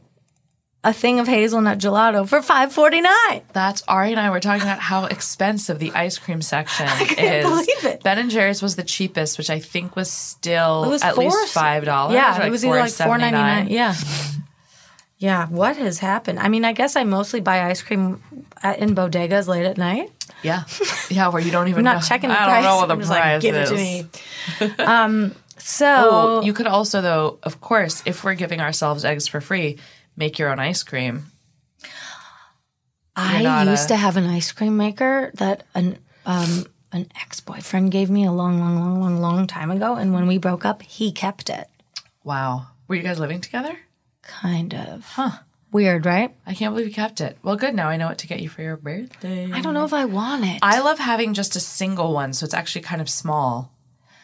A 0.86 0.92
thing 0.92 1.20
of 1.22 1.28
hazelnut 1.30 1.78
gelato 1.78 2.28
for 2.28 2.42
five 2.42 2.74
forty 2.74 3.00
nine. 3.00 3.42
That's 3.54 3.84
Ari 3.88 4.12
and 4.12 4.20
I 4.20 4.30
were 4.30 4.42
talking 4.42 4.64
about 4.64 4.80
how 4.80 5.06
expensive 5.06 5.80
the 5.80 5.92
ice 5.94 6.18
cream 6.18 6.42
section 6.42 6.86
can't 6.88 7.20
is. 7.20 7.46
believe 7.46 7.86
it. 7.94 8.04
Ben 8.04 8.20
and 8.20 8.30
Jerry's 8.30 8.62
was 8.62 8.76
the 8.76 8.84
cheapest, 8.84 9.38
which 9.38 9.50
I 9.50 9.60
think 9.60 9.96
was 9.96 10.12
still 10.12 10.90
was 10.90 11.02
at 11.02 11.16
four- 11.16 11.24
least 11.24 11.54
five 11.54 11.86
dollars. 11.86 12.16
Yeah, 12.16 12.46
it 12.46 12.50
was 12.50 12.66
either 12.66 12.80
like 12.80 12.92
four 12.92 13.18
ninety 13.18 13.38
nine. 13.38 13.68
Yeah. 13.70 13.96
Yeah, 15.20 15.48
what 15.48 15.78
has 15.78 16.00
happened? 16.00 16.40
I 16.40 16.50
mean, 16.50 16.66
I 16.66 16.74
guess 16.74 16.98
I 16.98 17.06
mostly 17.06 17.40
buy 17.40 17.62
ice 17.64 17.82
cream 17.82 18.22
at, 18.62 18.80
in 18.80 18.94
bodegas 18.94 19.48
late 19.48 19.66
at 19.66 19.78
night. 19.78 20.12
Yeah, 20.42 20.64
yeah, 21.10 21.30
where 21.30 21.42
you 21.42 21.50
don't 21.50 21.70
even. 21.70 21.80
I'm 21.88 21.96
not 21.96 22.02
know. 22.02 22.08
checking 22.08 22.30
the 22.30 22.38
I 22.38 22.44
price. 22.44 22.64
don't 22.64 22.72
know 22.72 22.76
what 22.78 22.88
the 22.88 22.94
I'm 22.96 23.00
just 23.00 23.12
price 23.12 23.34
like, 23.36 23.42
give 23.42 23.56
is. 23.56 23.72
it 23.72 24.14
to 24.60 24.68
me. 24.68 24.76
um, 24.84 25.36
so 25.58 25.86
Oh, 26.12 26.42
you 26.42 26.52
could 26.52 26.68
also, 26.68 27.00
though, 27.02 27.40
of 27.44 27.62
course, 27.62 28.04
if 28.06 28.26
we're 28.26 28.34
giving 28.34 28.60
ourselves 28.60 29.06
eggs 29.06 29.26
for 29.30 29.40
free, 29.40 29.78
make 30.16 30.40
your 30.40 30.50
own 30.50 30.60
ice 30.60 30.84
cream. 30.84 31.32
I 33.16 33.64
used 33.66 33.86
a- 33.86 33.90
to 33.90 33.96
have 33.96 34.18
an 34.18 34.26
ice 34.26 34.52
cream 34.52 34.78
maker 34.78 35.32
that 35.36 35.64
an 35.76 35.98
um, 36.26 36.66
an 36.92 37.08
ex 37.22 37.40
boyfriend 37.40 37.92
gave 37.92 38.10
me 38.10 38.26
a 38.26 38.32
long, 38.32 38.60
long, 38.60 38.80
long, 38.80 39.00
long, 39.02 39.22
long 39.22 39.48
time 39.48 39.72
ago, 39.72 39.96
and 39.96 40.14
when 40.14 40.28
we 40.28 40.38
broke 40.38 40.66
up, 40.66 40.82
he 40.82 41.12
kept 41.12 41.50
it. 41.50 41.68
Wow, 42.24 42.68
were 42.88 42.96
you 42.96 43.04
guys 43.04 43.20
living 43.20 43.42
together? 43.42 43.78
Kind 44.22 44.74
of. 44.74 45.06
Huh. 45.06 45.32
Weird, 45.72 46.06
right? 46.06 46.36
I 46.46 46.54
can't 46.54 46.74
believe 46.74 46.88
you 46.88 46.94
kept 46.94 47.20
it. 47.20 47.36
Well, 47.42 47.56
good. 47.56 47.74
Now 47.74 47.90
I 47.90 47.98
know 47.98 48.08
what 48.08 48.20
to 48.20 48.28
get 48.28 48.40
you 48.42 48.48
for 48.48 48.62
your 48.62 48.78
birthday. 48.78 49.50
I 49.52 49.60
don't 49.60 49.74
know 49.74 49.86
if 49.86 49.94
I 49.94 50.06
want 50.06 50.46
it. 50.46 50.60
I 50.62 50.80
love 50.82 51.00
having 51.00 51.34
just 51.34 51.56
a 51.56 51.60
single 51.60 52.14
one, 52.14 52.34
so 52.34 52.46
it's 52.46 52.54
actually 52.54 52.84
kind 52.84 53.02
of 53.02 53.10
small. 53.10 53.72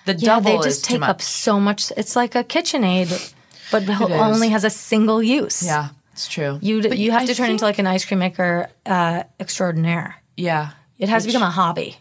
The 0.05 0.13
yeah, 0.13 0.35
double 0.35 0.57
they 0.59 0.63
just 0.63 0.85
take 0.85 1.01
up 1.01 1.21
so 1.23 1.59
much. 1.59 1.91
It's 1.97 2.15
like 2.15 2.35
a 2.35 2.43
KitchenAid, 2.43 3.33
but 3.71 3.83
it 3.83 3.99
only 4.11 4.49
has 4.49 4.63
a 4.63 4.69
single 4.69 5.21
use. 5.21 5.63
Yeah, 5.65 5.89
it's 6.11 6.27
true. 6.27 6.59
You 6.61 6.81
But 6.81 6.97
you 6.97 7.11
have 7.11 7.23
I 7.23 7.25
to 7.25 7.35
turn 7.35 7.45
think- 7.45 7.51
into 7.53 7.65
like 7.65 7.79
an 7.79 7.87
ice 7.87 8.05
cream 8.05 8.19
maker 8.19 8.69
uh, 8.85 9.23
extraordinaire. 9.39 10.15
yeah. 10.37 10.71
It 10.97 11.07
has 11.07 11.23
to 11.23 11.27
become 11.27 11.43
a 11.43 11.49
hobby. 11.49 11.95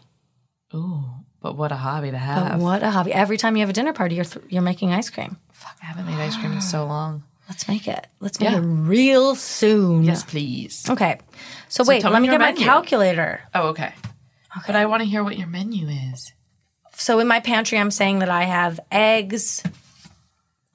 Ooh, 0.75 1.05
but 1.41 1.55
what 1.55 1.71
a 1.71 1.75
hobby 1.77 2.07
to 2.07 2.17
But 2.17 2.19
have. 2.19 2.61
what 2.61 2.83
a 2.83 2.89
hobby! 2.91 3.13
Every 3.13 3.37
time 3.37 3.55
you 3.55 3.61
have 3.61 3.69
a 3.69 3.73
dinner 3.73 3.93
party, 3.93 4.15
you're 4.15 4.25
th- 4.25 4.43
you're 4.49 4.61
making 4.61 4.91
ice 4.91 5.09
cream. 5.09 5.37
Fuck, 5.53 5.77
I 5.81 5.85
haven't 5.85 6.05
made 6.05 6.19
ice 6.19 6.35
cream 6.35 6.51
in 6.51 6.61
so 6.61 6.85
long. 6.85 7.23
Let's 7.47 7.67
make 7.69 7.87
it. 7.87 8.05
Let's 8.19 8.39
make 8.41 8.49
Yeah. 8.51 8.57
it 8.57 8.61
real 8.61 9.35
soon. 9.35 10.03
Yes, 10.03 10.23
please. 10.23 10.85
Okay. 10.89 11.17
So, 11.69 11.83
wait, 11.85 12.03
let 12.03 12.21
me 12.21 12.27
get 12.27 12.39
my 12.41 12.51
calculator. 12.51 13.41
Oh, 13.55 13.69
okay. 13.69 13.93
But 14.67 14.75
I 14.75 14.85
want 14.85 15.01
to 15.01 15.07
hear 15.07 15.23
what 15.23 15.37
your 15.37 15.47
menu 15.47 15.87
is. 15.87 16.33
So 16.93 17.19
in 17.19 17.27
my 17.27 17.39
pantry, 17.39 17.79
I'm 17.79 17.89
saying 17.91 18.19
that 18.19 18.29
I 18.29 18.43
have 18.43 18.79
eggs, 18.91 19.63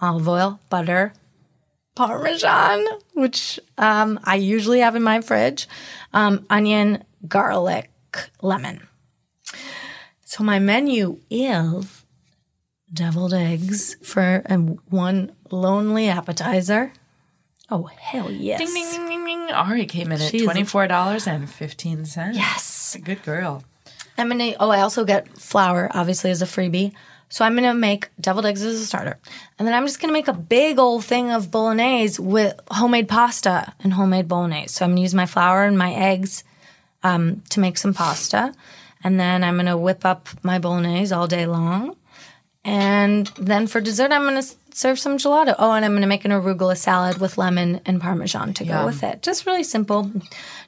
olive 0.05 0.29
oil, 0.29 0.61
butter, 0.71 1.13
Parmesan, 1.97 2.85
which 3.15 3.61
um, 3.79 4.19
I 4.25 4.35
usually 4.37 4.81
have 4.81 4.97
in 4.97 5.03
my 5.03 5.21
fridge, 5.21 5.69
um, 6.13 6.45
onion, 6.51 7.05
garlic, 7.29 7.91
lemon. 8.43 8.89
So 10.25 10.43
my 10.43 10.59
menu 10.59 11.21
is 11.31 12.03
deviled 12.93 13.33
eggs 13.35 13.97
for 14.03 14.43
and 14.47 14.79
one 14.89 15.33
lonely 15.51 16.09
appetizer. 16.09 16.93
Oh 17.71 17.85
hell 17.85 18.31
yes! 18.31 18.59
Ding, 18.59 18.75
ding, 18.75 18.91
ding, 18.91 19.07
ding, 19.09 19.25
ding. 19.47 19.55
Ari 19.55 19.87
came 19.87 20.09
in 20.13 20.21
at 20.21 20.31
She's- 20.31 20.45
$24.15. 20.47 22.35
Yes. 22.35 22.97
Good 23.03 23.23
girl. 23.23 23.63
I'm 24.19 24.29
gonna. 24.29 24.55
Oh, 24.61 24.71
I 24.71 24.81
also 24.81 25.05
get 25.05 25.29
flour, 25.41 25.91
obviously, 25.93 26.31
as 26.31 26.43
a 26.43 26.47
freebie. 26.47 26.93
So 27.35 27.45
I'm 27.45 27.57
gonna 27.57 27.75
make 27.75 28.11
deviled 28.21 28.47
eggs 28.47 28.63
as 28.63 28.81
a 28.81 28.87
starter, 28.87 29.19
and 29.59 29.67
then 29.67 29.75
I'm 29.75 29.85
just 29.87 30.01
gonna 30.01 30.13
make 30.13 30.29
a 30.29 30.33
big 30.33 30.79
old 30.79 31.05
thing 31.05 31.33
of 31.33 31.51
bolognese 31.51 32.23
with 32.23 32.55
homemade 32.71 33.09
pasta 33.09 33.75
and 33.81 33.93
homemade 33.93 34.29
bolognese. 34.29 34.69
So 34.69 34.85
I'm 34.85 34.93
gonna 34.93 35.01
use 35.01 35.17
my 35.17 35.27
flour 35.27 35.65
and 35.65 35.77
my 35.77 35.93
eggs 35.93 36.45
um, 37.03 37.43
to 37.51 37.59
make 37.59 37.77
some 37.77 37.93
pasta, 37.93 38.55
and 39.03 39.19
then 39.19 39.43
I'm 39.43 39.57
gonna 39.57 39.77
whip 39.77 40.05
up 40.05 40.29
my 40.45 40.61
bolognese 40.61 41.13
all 41.13 41.27
day 41.27 41.45
long. 41.45 41.97
And 42.65 43.27
then 43.37 43.67
for 43.67 43.81
dessert, 43.81 44.13
I'm 44.13 44.23
gonna 44.23 44.45
serve 44.73 45.01
some 45.01 45.19
gelato. 45.19 45.57
Oh, 45.59 45.73
and 45.73 45.85
I'm 45.85 45.93
gonna 45.93 46.07
make 46.07 46.25
an 46.25 46.31
arugula 46.31 46.77
salad 46.77 47.19
with 47.19 47.37
lemon 47.37 47.81
and 47.85 48.01
parmesan 48.01 48.55
to 48.55 48.65
go 48.65 48.87
with 48.87 49.03
it. 49.03 49.23
Just 49.23 49.45
really 49.45 49.65
simple. 49.65 50.09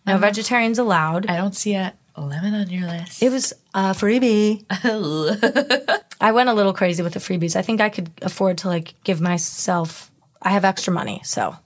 No 0.05 0.19
vegetarians 0.19 0.81
allowed. 0.81 1.27
I 1.31 1.37
don't 1.37 1.55
see 1.55 1.75
a 1.75 1.95
lemon 2.23 2.55
on 2.55 2.69
your 2.71 2.87
list. 2.87 3.23
It 3.23 3.31
was 3.31 3.53
a 3.75 3.91
freebie. 3.93 4.65
I 6.21 6.33
went 6.33 6.49
a 6.49 6.55
little 6.55 6.73
crazy 6.73 7.03
with 7.03 7.13
the 7.13 7.19
freebies. 7.21 7.57
I 7.57 7.63
think 7.63 7.81
I 7.81 7.89
could 7.89 8.11
afford 8.23 8.59
to 8.59 8.69
like 8.69 8.95
give 9.05 9.21
myself. 9.21 10.11
I 10.43 10.51
have 10.51 10.65
extra 10.65 10.93
money, 10.93 11.21
so 11.25 11.57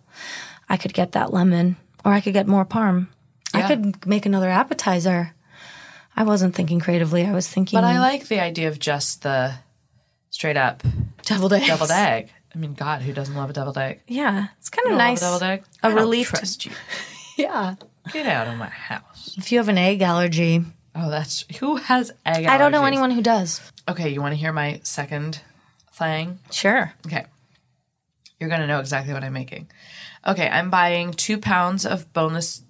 I 0.68 0.76
could 0.76 0.94
get 0.94 1.12
that 1.12 1.32
lemon, 1.32 1.76
or 2.04 2.12
I 2.12 2.20
could 2.20 2.32
get 2.32 2.46
more 2.46 2.64
parm. 2.64 3.08
I 3.52 3.66
could 3.66 4.06
make 4.06 4.26
another 4.26 4.48
appetizer. 4.48 5.34
I 6.16 6.22
wasn't 6.22 6.54
thinking 6.54 6.80
creatively. 6.80 7.24
I 7.26 7.32
was 7.32 7.48
thinking 7.48 7.76
but 7.76 7.84
I 7.84 7.98
like 7.98 8.28
the 8.28 8.40
idea 8.40 8.68
of 8.68 8.78
just 8.78 9.22
the 9.22 9.54
straight 10.30 10.56
up 10.56 10.82
deviled 11.24 11.52
egg. 11.52 11.66
deviled 11.66 11.90
egg. 11.90 12.30
I 12.54 12.58
mean, 12.58 12.74
God, 12.74 13.02
who 13.02 13.12
doesn't 13.12 13.34
love 13.34 13.50
a 13.50 13.52
deviled 13.52 13.78
egg? 13.78 14.00
Yeah, 14.08 14.48
it's 14.58 14.68
kind 14.70 14.88
of 14.90 14.96
nice. 14.98 15.18
A 15.18 15.24
deviled 15.24 15.42
egg? 15.42 15.64
A 15.82 15.86
I 15.86 15.92
relief 15.92 16.30
to- 16.30 16.36
Trust 16.38 16.66
you. 16.66 16.72
Yeah. 17.36 17.76
Get 18.12 18.26
out 18.26 18.48
of 18.48 18.56
my 18.56 18.68
house. 18.68 19.34
If 19.36 19.52
you 19.52 19.58
have 19.58 19.68
an 19.68 19.78
egg 19.78 20.02
allergy, 20.02 20.64
Oh, 20.94 21.08
that's 21.10 21.44
who 21.58 21.76
has 21.76 22.10
egg. 22.26 22.46
I 22.46 22.58
don't 22.58 22.72
know 22.72 22.84
anyone 22.84 23.12
who 23.12 23.22
does. 23.22 23.60
Okay, 23.88 24.08
you 24.10 24.20
want 24.20 24.32
to 24.32 24.36
hear 24.40 24.52
my 24.52 24.80
second 24.82 25.40
thing? 25.92 26.40
Sure. 26.50 26.92
Okay. 27.06 27.26
You're 28.38 28.48
going 28.48 28.60
to 28.60 28.66
know 28.66 28.80
exactly 28.80 29.12
what 29.14 29.22
I'm 29.22 29.32
making. 29.32 29.68
Okay, 30.26 30.48
I'm 30.48 30.68
buying 30.70 31.12
two 31.12 31.38
pounds 31.38 31.86
of 31.86 32.12
boneless, 32.12 32.62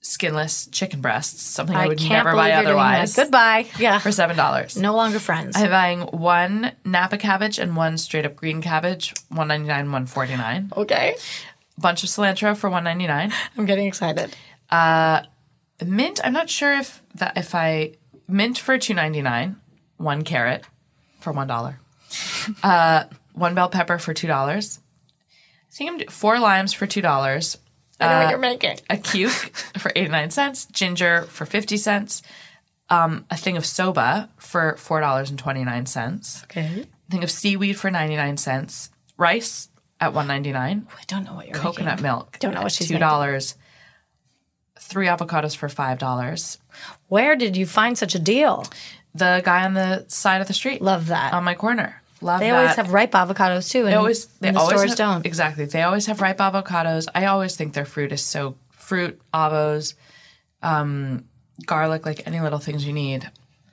skinless 0.00 0.66
chicken 0.66 1.00
breasts, 1.00 1.42
something 1.42 1.74
I, 1.74 1.88
would 1.88 1.98
can't 1.98 2.24
never 2.26 2.34
buy 2.36 2.52
otherwise. 2.52 3.16
Goodbye. 3.16 3.66
Yeah. 3.78 3.98
For 3.98 4.10
$7. 4.10 4.80
No 4.80 4.94
longer 4.94 5.18
friends. 5.18 5.56
I'm 5.56 5.70
buying 5.70 6.00
one 6.02 6.72
Napa 6.84 7.16
cabbage 7.16 7.58
and 7.58 7.74
one 7.74 7.96
straight 7.98 8.26
up 8.26 8.36
green 8.36 8.60
cabbage, 8.60 9.14
one 9.28 9.48
ninety 9.48 9.68
nine, 9.68 9.90
one 9.92 10.06
forty 10.06 10.36
nine. 10.36 10.70
okay. 10.76 11.16
Bunch 11.78 12.02
of 12.04 12.10
cilantro 12.10 12.54
for 12.56 12.68
one 12.68 12.84
ninety 12.84 13.06
nine. 13.06 13.32
I'm 13.56 13.64
getting 13.64 13.86
excited. 13.86 14.36
Mint. 15.84 16.20
I'm 16.24 16.32
not 16.32 16.48
sure 16.50 16.74
if 16.74 17.02
that 17.16 17.36
if 17.36 17.54
I 17.54 17.92
mint 18.28 18.58
for 18.58 18.78
two 18.78 18.94
ninety 18.94 19.22
nine. 19.22 19.56
One 19.96 20.22
carrot 20.22 20.64
for 21.20 21.32
one 21.32 21.46
dollar. 21.46 21.78
uh, 22.62 23.04
one 23.34 23.54
bell 23.54 23.68
pepper 23.68 23.98
for 23.98 24.12
two 24.14 24.26
dollars. 24.26 24.80
I 25.28 25.74
think 25.74 25.90
I'm 25.90 25.98
do- 25.98 26.06
four 26.08 26.38
limes 26.38 26.72
for 26.72 26.86
two 26.86 27.02
dollars. 27.02 27.58
I 28.00 28.08
know 28.08 28.24
what 28.24 28.30
you're 28.30 28.38
making. 28.38 28.78
A 28.90 28.96
cuke 28.96 29.30
for 29.78 29.92
eighty 29.94 30.08
nine 30.10 30.30
cents. 30.30 30.66
Ginger 30.66 31.22
for 31.22 31.46
fifty 31.46 31.76
cents. 31.76 32.22
Um, 32.88 33.24
a 33.30 33.36
thing 33.36 33.56
of 33.56 33.64
soba 33.64 34.28
for 34.38 34.76
four 34.76 35.00
dollars 35.00 35.30
and 35.30 35.38
twenty 35.38 35.64
nine 35.64 35.86
cents. 35.86 36.42
Okay. 36.44 36.84
thing 37.10 37.22
of 37.22 37.30
seaweed 37.30 37.78
for 37.78 37.90
99 37.90 38.36
cents, 38.38 38.90
rice, 39.16 39.68
at 40.00 40.12
one 40.12 40.26
ninety 40.26 40.50
nine. 40.52 40.86
I 40.90 41.02
don't 41.06 41.24
know 41.24 41.34
what 41.34 41.46
you're 41.46 41.56
Coconut 41.56 41.92
making. 41.96 42.02
milk. 42.02 42.38
Don't 42.40 42.54
know 42.54 42.60
what 42.62 42.72
at 42.72 42.72
she's 42.72 42.88
two 42.88 42.98
dollars. 42.98 43.54
Three 44.88 45.06
avocados 45.06 45.56
for 45.56 45.68
five 45.68 45.98
dollars. 45.98 46.58
Where 47.08 47.34
did 47.36 47.56
you 47.56 47.66
find 47.66 47.96
such 47.96 48.14
a 48.14 48.18
deal? 48.18 48.66
The 49.14 49.42
guy 49.44 49.64
on 49.64 49.74
the 49.74 50.04
side 50.08 50.40
of 50.40 50.48
the 50.48 50.54
street. 50.54 50.82
Love 50.82 51.06
that. 51.08 51.32
on 51.32 51.44
my 51.44 51.54
corner. 51.54 52.02
Love 52.20 52.40
that. 52.40 52.44
they 52.46 52.50
that. 52.50 52.56
always 52.58 52.76
have 52.76 52.92
ripe 52.92 53.12
avocados 53.12 53.70
too, 53.70 53.80
and 53.80 53.88
They 53.88 53.94
always 53.94 54.26
they 54.40 54.50
the 54.50 54.58
always 54.58 54.76
stores 54.76 54.90
have- 54.90 54.98
don't. 54.98 55.26
exactly. 55.26 55.64
They 55.64 55.82
always 55.82 56.06
have 56.06 56.20
ripe 56.20 56.38
avocados. 56.38 57.08
I 57.14 57.24
always 57.26 57.56
think 57.56 57.72
their 57.74 57.84
fruit 57.84 58.12
is 58.12 58.22
so 58.24 58.54
fruit 58.72 59.20
avos, 59.32 59.94
um, 60.62 61.24
garlic, 61.66 62.04
like 62.06 62.26
any 62.26 62.40
little 62.40 62.58
things 62.58 62.86
you 62.86 62.92
need. 62.92 63.30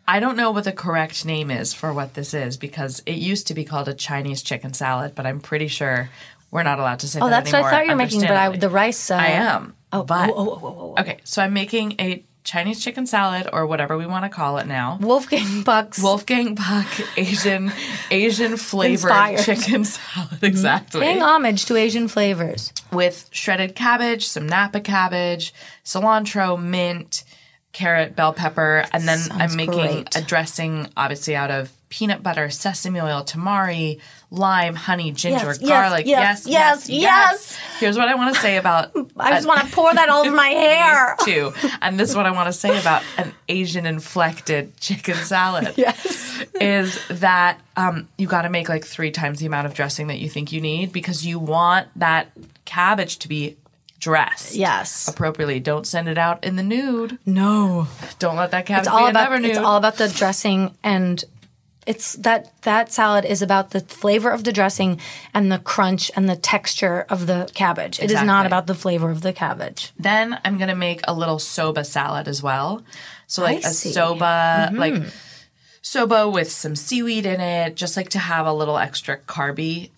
I 0.07 0.19
don't 0.19 0.35
know 0.37 0.51
what 0.51 0.63
the 0.63 0.71
correct 0.71 1.25
name 1.25 1.51
is 1.51 1.73
for 1.73 1.93
what 1.93 2.15
this 2.15 2.33
is 2.33 2.57
because 2.57 3.03
it 3.05 3.15
used 3.17 3.45
to 3.47 3.53
be 3.53 3.63
called 3.63 3.87
a 3.87 3.93
Chinese 3.93 4.41
chicken 4.41 4.73
salad, 4.73 5.13
but 5.15 5.25
I'm 5.27 5.39
pretty 5.39 5.67
sure 5.67 6.09
we're 6.49 6.63
not 6.63 6.79
allowed 6.79 6.99
to 6.99 7.07
say 7.07 7.19
Oh, 7.19 7.29
that 7.29 7.45
that's 7.45 7.53
what. 7.53 7.63
I 7.65 7.69
thought 7.71 7.85
you 7.85 7.91
were 7.91 7.95
making, 7.97 8.21
but 8.21 8.31
I, 8.31 8.55
the 8.57 8.69
rice. 8.69 9.11
Uh, 9.11 9.15
I 9.15 9.27
am. 9.27 9.75
Oh, 9.91 10.03
but 10.03 10.29
oh, 10.29 10.93
oh, 10.95 11.01
okay, 11.01 11.19
so 11.23 11.41
I'm 11.41 11.53
making 11.53 11.95
a 11.99 12.23
Chinese 12.43 12.83
chicken 12.83 13.05
salad 13.05 13.47
or 13.51 13.67
whatever 13.67 13.97
we 13.97 14.05
want 14.05 14.23
to 14.25 14.29
call 14.29 14.57
it 14.57 14.65
now. 14.67 14.97
Wolfgang 15.01 15.63
Puck's. 15.63 16.01
Wolfgang 16.01 16.55
Puck 16.55 16.87
Asian 17.17 17.71
Asian 18.09 18.57
flavored 18.57 19.11
Inspired. 19.11 19.39
chicken 19.39 19.83
salad 19.83 20.39
exactly 20.43 21.01
paying 21.01 21.21
homage 21.21 21.65
to 21.65 21.75
Asian 21.75 22.07
flavors. 22.07 22.73
with 22.91 23.29
shredded 23.31 23.75
cabbage, 23.75 24.27
some 24.27 24.47
Napa 24.47 24.79
cabbage, 24.79 25.53
cilantro, 25.83 26.61
mint, 26.61 27.23
carrot, 27.71 28.15
bell 28.15 28.33
pepper, 28.33 28.85
and 28.93 29.07
then 29.07 29.19
I'm 29.31 29.55
making 29.55 30.03
great. 30.03 30.15
a 30.15 30.21
dressing 30.21 30.87
obviously 30.97 31.35
out 31.35 31.51
of 31.51 31.71
peanut 31.89 32.21
butter, 32.21 32.49
sesame 32.49 33.01
oil, 33.01 33.23
tamari, 33.23 33.99
lime, 34.31 34.75
honey, 34.75 35.11
ginger, 35.11 35.45
Yes, 35.47 35.59
yes, 35.61 35.69
garlic. 35.69 36.05
yes, 36.05 36.45
yes, 36.47 36.87
yes. 36.89 37.57
Here's 37.79 37.97
what 37.97 38.07
I 38.07 38.15
want 38.15 38.35
to 38.35 38.39
say 38.41 38.57
about 38.57 38.91
I 39.17 39.31
just 39.31 39.47
want 39.47 39.61
to 39.61 39.67
pour 39.75 39.91
that 39.93 40.07
all 40.07 40.21
over 40.21 40.35
my 40.35 40.47
hair. 40.65 41.15
too. 41.23 41.51
And 41.81 41.99
this 41.99 42.09
is 42.09 42.15
what 42.15 42.25
I 42.27 42.31
want 42.31 42.47
to 42.47 42.53
say 42.53 42.79
about 42.79 43.03
an 43.17 43.33
Asian 43.47 43.85
inflected 43.85 44.77
chicken 44.79 45.15
salad. 45.15 45.73
Yes. 45.77 46.43
is 46.61 46.99
that 47.07 47.59
um, 47.75 48.07
you 48.17 48.27
got 48.27 48.43
to 48.43 48.49
make 48.49 48.69
like 48.69 48.85
three 48.85 49.11
times 49.11 49.39
the 49.39 49.45
amount 49.45 49.65
of 49.65 49.73
dressing 49.73 50.07
that 50.07 50.19
you 50.19 50.29
think 50.29 50.51
you 50.51 50.61
need 50.61 50.91
because 50.91 51.25
you 51.25 51.39
want 51.39 51.87
that 51.95 52.29
cabbage 52.65 53.17
to 53.19 53.27
be 53.27 53.57
dressed 53.99 54.55
Yes. 54.55 55.07
appropriately. 55.07 55.59
Don't 55.59 55.87
send 55.87 56.07
it 56.07 56.17
out 56.17 56.43
in 56.43 56.55
the 56.55 56.63
nude. 56.63 57.17
No. 57.25 57.87
Don't 58.19 58.35
let 58.35 58.51
that 58.51 58.65
cabbage 58.65 58.81
It's 58.85 58.87
all 58.87 59.05
be 59.05 59.09
about 59.09 59.31
nude. 59.41 59.45
it's 59.49 59.57
all 59.57 59.75
about 59.77 59.95
the 59.97 60.07
dressing 60.07 60.73
and 60.83 61.23
it's 61.89 62.13
that 62.17 62.53
that 62.61 62.93
salad 62.93 63.25
is 63.25 63.41
about 63.41 63.71
the 63.71 63.79
flavor 63.79 64.29
of 64.29 64.43
the 64.43 64.53
dressing 64.53 64.99
and 65.33 65.51
the 65.51 65.57
crunch 65.57 66.11
and 66.15 66.29
the 66.29 66.35
texture 66.35 67.07
of 67.09 67.25
the 67.25 67.49
cabbage. 67.55 67.99
It 67.99 68.11
is 68.11 68.21
not 68.21 68.45
about 68.45 68.67
the 68.67 68.75
flavor 68.75 69.09
of 69.09 69.21
the 69.23 69.33
cabbage. 69.33 69.91
then 69.97 70.39
I'm 70.45 70.59
gonna 70.59 70.75
make 70.75 71.01
a 71.05 71.15
little 71.15 71.39
soba 71.39 71.83
salad 71.83 72.27
as 72.27 72.43
well. 72.43 72.83
So 73.25 73.41
like 73.41 73.65
I 73.65 73.69
a 73.69 73.73
see. 73.73 73.91
soba, 73.91 74.69
mm-hmm. 74.69 74.77
like 74.77 75.03
soba 75.81 76.29
with 76.29 76.51
some 76.51 76.75
seaweed 76.75 77.25
in 77.25 77.41
it, 77.41 77.75
just 77.75 77.97
like 77.97 78.09
to 78.09 78.19
have 78.19 78.45
a 78.45 78.53
little 78.53 78.77
extra 78.77 79.17
carby 79.17 79.89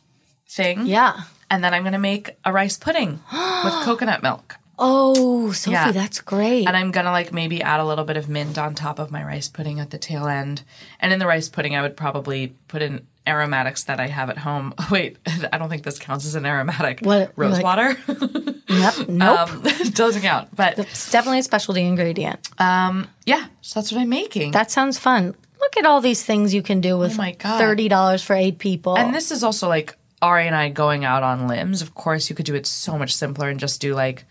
thing. 0.48 0.86
Yeah. 0.86 1.24
And 1.50 1.62
then 1.62 1.74
I'm 1.74 1.84
gonna 1.84 2.00
make 2.00 2.38
a 2.46 2.54
rice 2.54 2.78
pudding 2.78 3.20
with 3.66 3.74
coconut 3.84 4.24
milk. 4.24 4.56
Oh, 4.84 5.52
Sophie, 5.52 5.74
Yeah. 5.74 5.92
that's 5.92 6.20
great. 6.22 6.68
And 6.68 6.76
I'm 6.76 6.90
gonna 6.92 7.12
like 7.12 7.32
maybe 7.32 7.62
add 7.62 7.80
a 7.80 7.86
little 7.86 8.04
bit 8.04 8.18
of 8.18 8.28
mint 8.28 8.58
on 8.58 8.74
top 8.76 8.98
of 9.00 9.12
my 9.12 9.24
rice 9.24 9.48
pudding 9.48 9.80
at 9.80 9.92
the 9.92 9.98
tail 10.00 10.28
end. 10.28 10.64
And 11.00 11.14
in 11.14 11.20
the 11.20 11.28
rice 11.28 11.48
pudding, 11.50 11.76
I 11.76 11.82
would 11.84 11.96
probably 11.96 12.56
put 12.68 12.82
in 12.82 13.06
aromatics 13.28 13.84
that 13.84 14.00
I 14.00 14.08
have 14.08 14.32
at 14.32 14.40
home. 14.40 14.74
Wait, 14.92 15.18
I 15.54 15.60
don't 15.60 15.70
think 15.70 15.84
this 15.84 16.00
counts 16.00 16.26
as 16.26 16.34
an 16.34 16.46
aromatic. 16.48 17.02
What, 17.02 17.32
Rose 17.36 17.54
like- 17.62 17.64
water 17.64 17.96
yep. 18.68 18.94
Nope. 19.08 19.40
um, 19.50 19.64
doesn't 19.94 20.24
count. 20.24 20.56
But 20.56 20.80
it's 20.80 21.12
definitely 21.12 21.40
a 21.40 21.44
specialty 21.44 21.82
ingredient. 21.86 22.50
yeah, 22.60 23.46
so 23.62 23.80
that's 23.80 23.92
what 23.92 24.02
I'm 24.02 24.10
making. 24.10 24.52
That 24.52 24.72
sounds 24.72 24.98
fun. 24.98 25.36
Look 25.60 25.78
at 25.78 25.86
all 25.86 26.02
these 26.02 26.24
things 26.26 26.56
you 26.56 26.64
can 26.64 26.82
do 26.82 26.98
with 26.98 27.14
Oh 27.14 27.18
my 27.18 27.34
God. 27.34 27.60
thirty 27.60 27.88
dollars 27.88 28.24
for 28.24 28.34
eight 28.36 28.58
people. 28.58 28.98
and 28.98 29.14
this 29.14 29.30
is 29.30 29.44
also 29.44 29.68
like 29.70 29.96
Ari 30.24 30.48
and 30.48 30.56
I 30.56 30.70
going 30.70 31.06
out 31.06 31.22
on 31.22 31.48
limbs. 31.48 31.84
Of 31.84 31.94
course, 31.94 32.30
you 32.32 32.36
could 32.36 32.46
do 32.48 32.56
it 32.56 32.66
so 32.66 32.98
much 32.98 33.14
simpler 33.14 33.48
and 33.50 33.60
just 33.60 33.80
do 33.80 33.94
like 33.94 34.26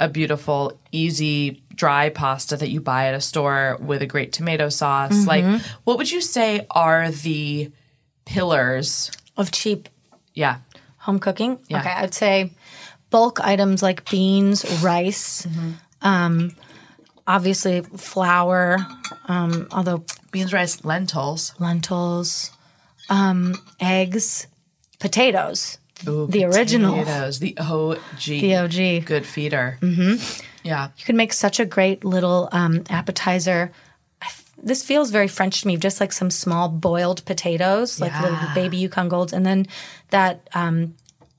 a 0.00 0.08
beautiful, 0.08 0.80
easy, 0.90 1.62
dry 1.74 2.08
pasta 2.08 2.56
that 2.56 2.70
you 2.70 2.80
buy 2.80 3.06
at 3.06 3.14
a 3.14 3.20
store 3.20 3.76
with 3.80 4.02
a 4.02 4.06
great 4.06 4.32
tomato 4.32 4.68
sauce. 4.68 5.12
Mm-hmm. 5.12 5.28
Like, 5.28 5.62
what 5.84 5.98
would 5.98 6.10
you 6.10 6.20
say 6.20 6.66
are 6.70 7.10
the 7.10 7.70
pillars? 8.24 9.10
of 9.36 9.50
cheap 9.52 9.88
Yeah. 10.34 10.58
home 10.98 11.18
cooking. 11.18 11.58
Yeah. 11.68 11.80
Okay, 11.80 11.90
I'd 11.90 12.12
say 12.14 12.50
bulk 13.10 13.40
items 13.40 13.82
like 13.82 14.08
beans, 14.10 14.64
rice, 14.82 15.46
Mm-hmm. 15.46 15.70
um, 16.02 16.56
obviously 17.26 17.80
flour, 17.82 18.78
um, 19.26 19.66
although 19.70 20.04
Beans, 20.32 20.52
rice, 20.52 20.84
lentils. 20.84 21.54
lentils, 21.58 22.50
um, 23.08 23.54
eggs, 23.80 24.46
potatoes, 24.98 25.78
Ooh, 26.08 26.26
The 26.26 26.44
original. 26.44 26.96
Potatoes, 26.98 27.38
the 27.40 27.56
OG. 27.58 27.98
the 28.24 28.56
OG. 28.56 29.04
Good 29.06 29.26
feeder. 29.26 29.78
Mm-hmm. 29.80 30.42
Yeah. 30.62 30.88
You 30.98 31.04
can 31.04 31.16
make 31.16 31.32
such 31.32 31.58
a 31.60 31.64
great 31.64 32.04
little 32.04 32.48
um, 32.52 32.84
appetizer. 32.90 33.70
This 34.62 34.82
feels 34.84 35.10
very 35.10 35.28
French 35.28 35.62
to 35.62 35.66
me, 35.68 35.76
just 35.78 36.00
like 36.00 36.12
some 36.12 36.30
small 36.30 36.68
boiled 36.68 37.24
potatoes, 37.24 37.98
like 38.00 38.12
little 38.20 38.36
Yeah. 38.36 38.54
baby 38.54 38.76
Yukon 38.76 39.08
Golds, 39.08 39.32
and 39.32 39.44
then 39.46 39.66
that 40.10 40.46
um, 40.54 40.94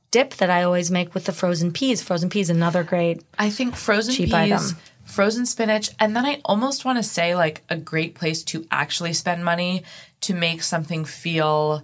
dip 0.09 0.33
that 0.37 0.49
I 0.49 0.63
always 0.63 0.89
make 0.89 1.13
with 1.13 1.25
the 1.25 1.31
frozen 1.31 1.71
peas. 1.71 2.01
Frozen 2.01 2.29
peas, 2.31 2.49
another 2.49 2.83
great. 2.83 3.21
I 3.37 3.51
think 3.51 3.75
frozen 3.75 4.15
Cheap 4.15 4.29
peas, 4.31 4.33
item. 4.33 4.77
frozen 5.05 5.45
spinach, 5.45 5.91
and 5.99 6.15
then 6.15 6.25
I 6.25 6.41
almost 6.45 6.83
want 6.83 6.97
to 6.97 7.03
say 7.03 7.35
like 7.35 7.61
a 7.69 7.77
great 7.77 8.15
place 8.15 8.43
to 8.45 8.65
actually 8.71 9.13
spend 9.13 9.45
money 9.45 9.83
to 10.21 10.33
make 10.33 10.63
something 10.63 11.05
feel 11.05 11.83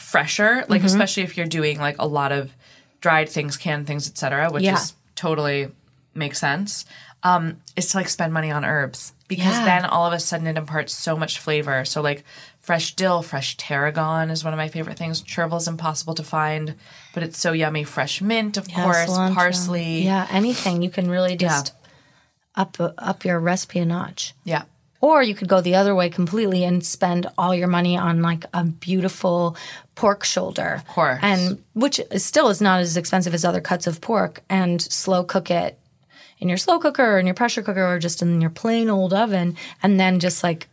fresher, 0.00 0.64
like 0.68 0.80
Mm-hmm. 0.80 0.86
especially 0.86 1.22
if 1.22 1.36
you're 1.36 1.46
doing 1.46 1.78
like 1.78 1.96
a 1.98 2.06
lot 2.06 2.32
of 2.32 2.52
dried 3.00 3.28
things, 3.28 3.56
canned 3.56 3.86
things, 3.86 4.08
etc., 4.08 4.50
which 4.50 4.64
Yeah. 4.64 4.74
is 4.74 4.94
totally 5.14 5.68
makes 6.14 6.38
sense. 6.38 6.84
Um, 7.22 7.56
is 7.74 7.88
to 7.92 7.96
like 7.98 8.08
spend 8.08 8.32
money 8.34 8.50
on 8.50 8.64
herbs 8.64 9.14
because 9.28 9.46
Yeah. 9.54 9.64
then 9.64 9.84
all 9.86 10.06
of 10.06 10.12
a 10.12 10.20
sudden 10.20 10.46
it 10.46 10.58
imparts 10.58 10.94
so 10.94 11.16
much 11.16 11.38
flavor. 11.38 11.84
So 11.86 12.02
like 12.02 12.22
fresh 12.60 12.94
dill, 12.94 13.22
fresh 13.22 13.56
tarragon 13.56 14.30
is 14.30 14.44
one 14.44 14.52
of 14.52 14.58
my 14.58 14.68
favorite 14.68 14.98
things. 14.98 15.22
Chervil 15.22 15.56
is 15.58 15.66
impossible 15.68 16.14
to 16.14 16.22
find, 16.22 16.74
but 17.14 17.22
it's 17.22 17.38
so 17.38 17.52
yummy. 17.52 17.84
Fresh 17.84 18.20
mint, 18.20 18.56
of 18.58 18.68
Yeah, 18.68 18.84
course, 18.84 19.08
cilantro. 19.10 19.34
parsley. 19.34 20.02
Yeah, 20.04 20.26
anything 20.30 20.82
you 20.82 20.90
can 20.90 21.08
really 21.10 21.36
just 21.36 21.72
up 22.54 22.76
up 22.98 23.24
your 23.24 23.40
recipe 23.40 23.78
a 23.80 23.84
notch. 23.86 24.34
yeah. 24.44 24.62
Or 25.00 25.22
you 25.22 25.34
could 25.34 25.48
go 25.48 25.60
the 25.60 25.74
other 25.74 25.94
way 25.94 26.08
completely 26.08 26.64
and 26.64 26.84
spend 26.84 27.26
all 27.36 27.54
your 27.54 27.68
money 27.68 27.96
on 27.96 28.22
like 28.22 28.46
a 28.54 28.64
beautiful 28.64 29.56
pork 29.94 30.24
shoulder. 30.24 30.74
Of 30.76 30.86
course. 30.86 31.18
And 31.22 31.62
which 31.74 32.00
is 32.10 32.24
still 32.24 32.48
is 32.48 32.60
not 32.60 32.80
as 32.80 32.96
expensive 32.96 33.34
as 33.34 33.44
other 33.44 33.60
cuts 33.60 33.86
of 33.86 34.00
pork 34.00 34.42
and 34.48 34.80
slow 34.80 35.24
cook 35.24 35.50
it 35.50 35.78
in 36.38 36.48
your 36.48 36.58
slow 36.58 36.78
cooker 36.78 37.04
or 37.04 37.18
in 37.18 37.26
your 37.26 37.34
pressure 37.34 37.62
cooker 37.62 37.84
or 37.84 37.98
just 37.98 38.22
in 38.22 38.40
your 38.40 38.50
plain 38.50 38.88
old 38.88 39.12
oven 39.12 39.56
and 39.82 40.00
then 40.00 40.20
just 40.20 40.42
like 40.42 40.68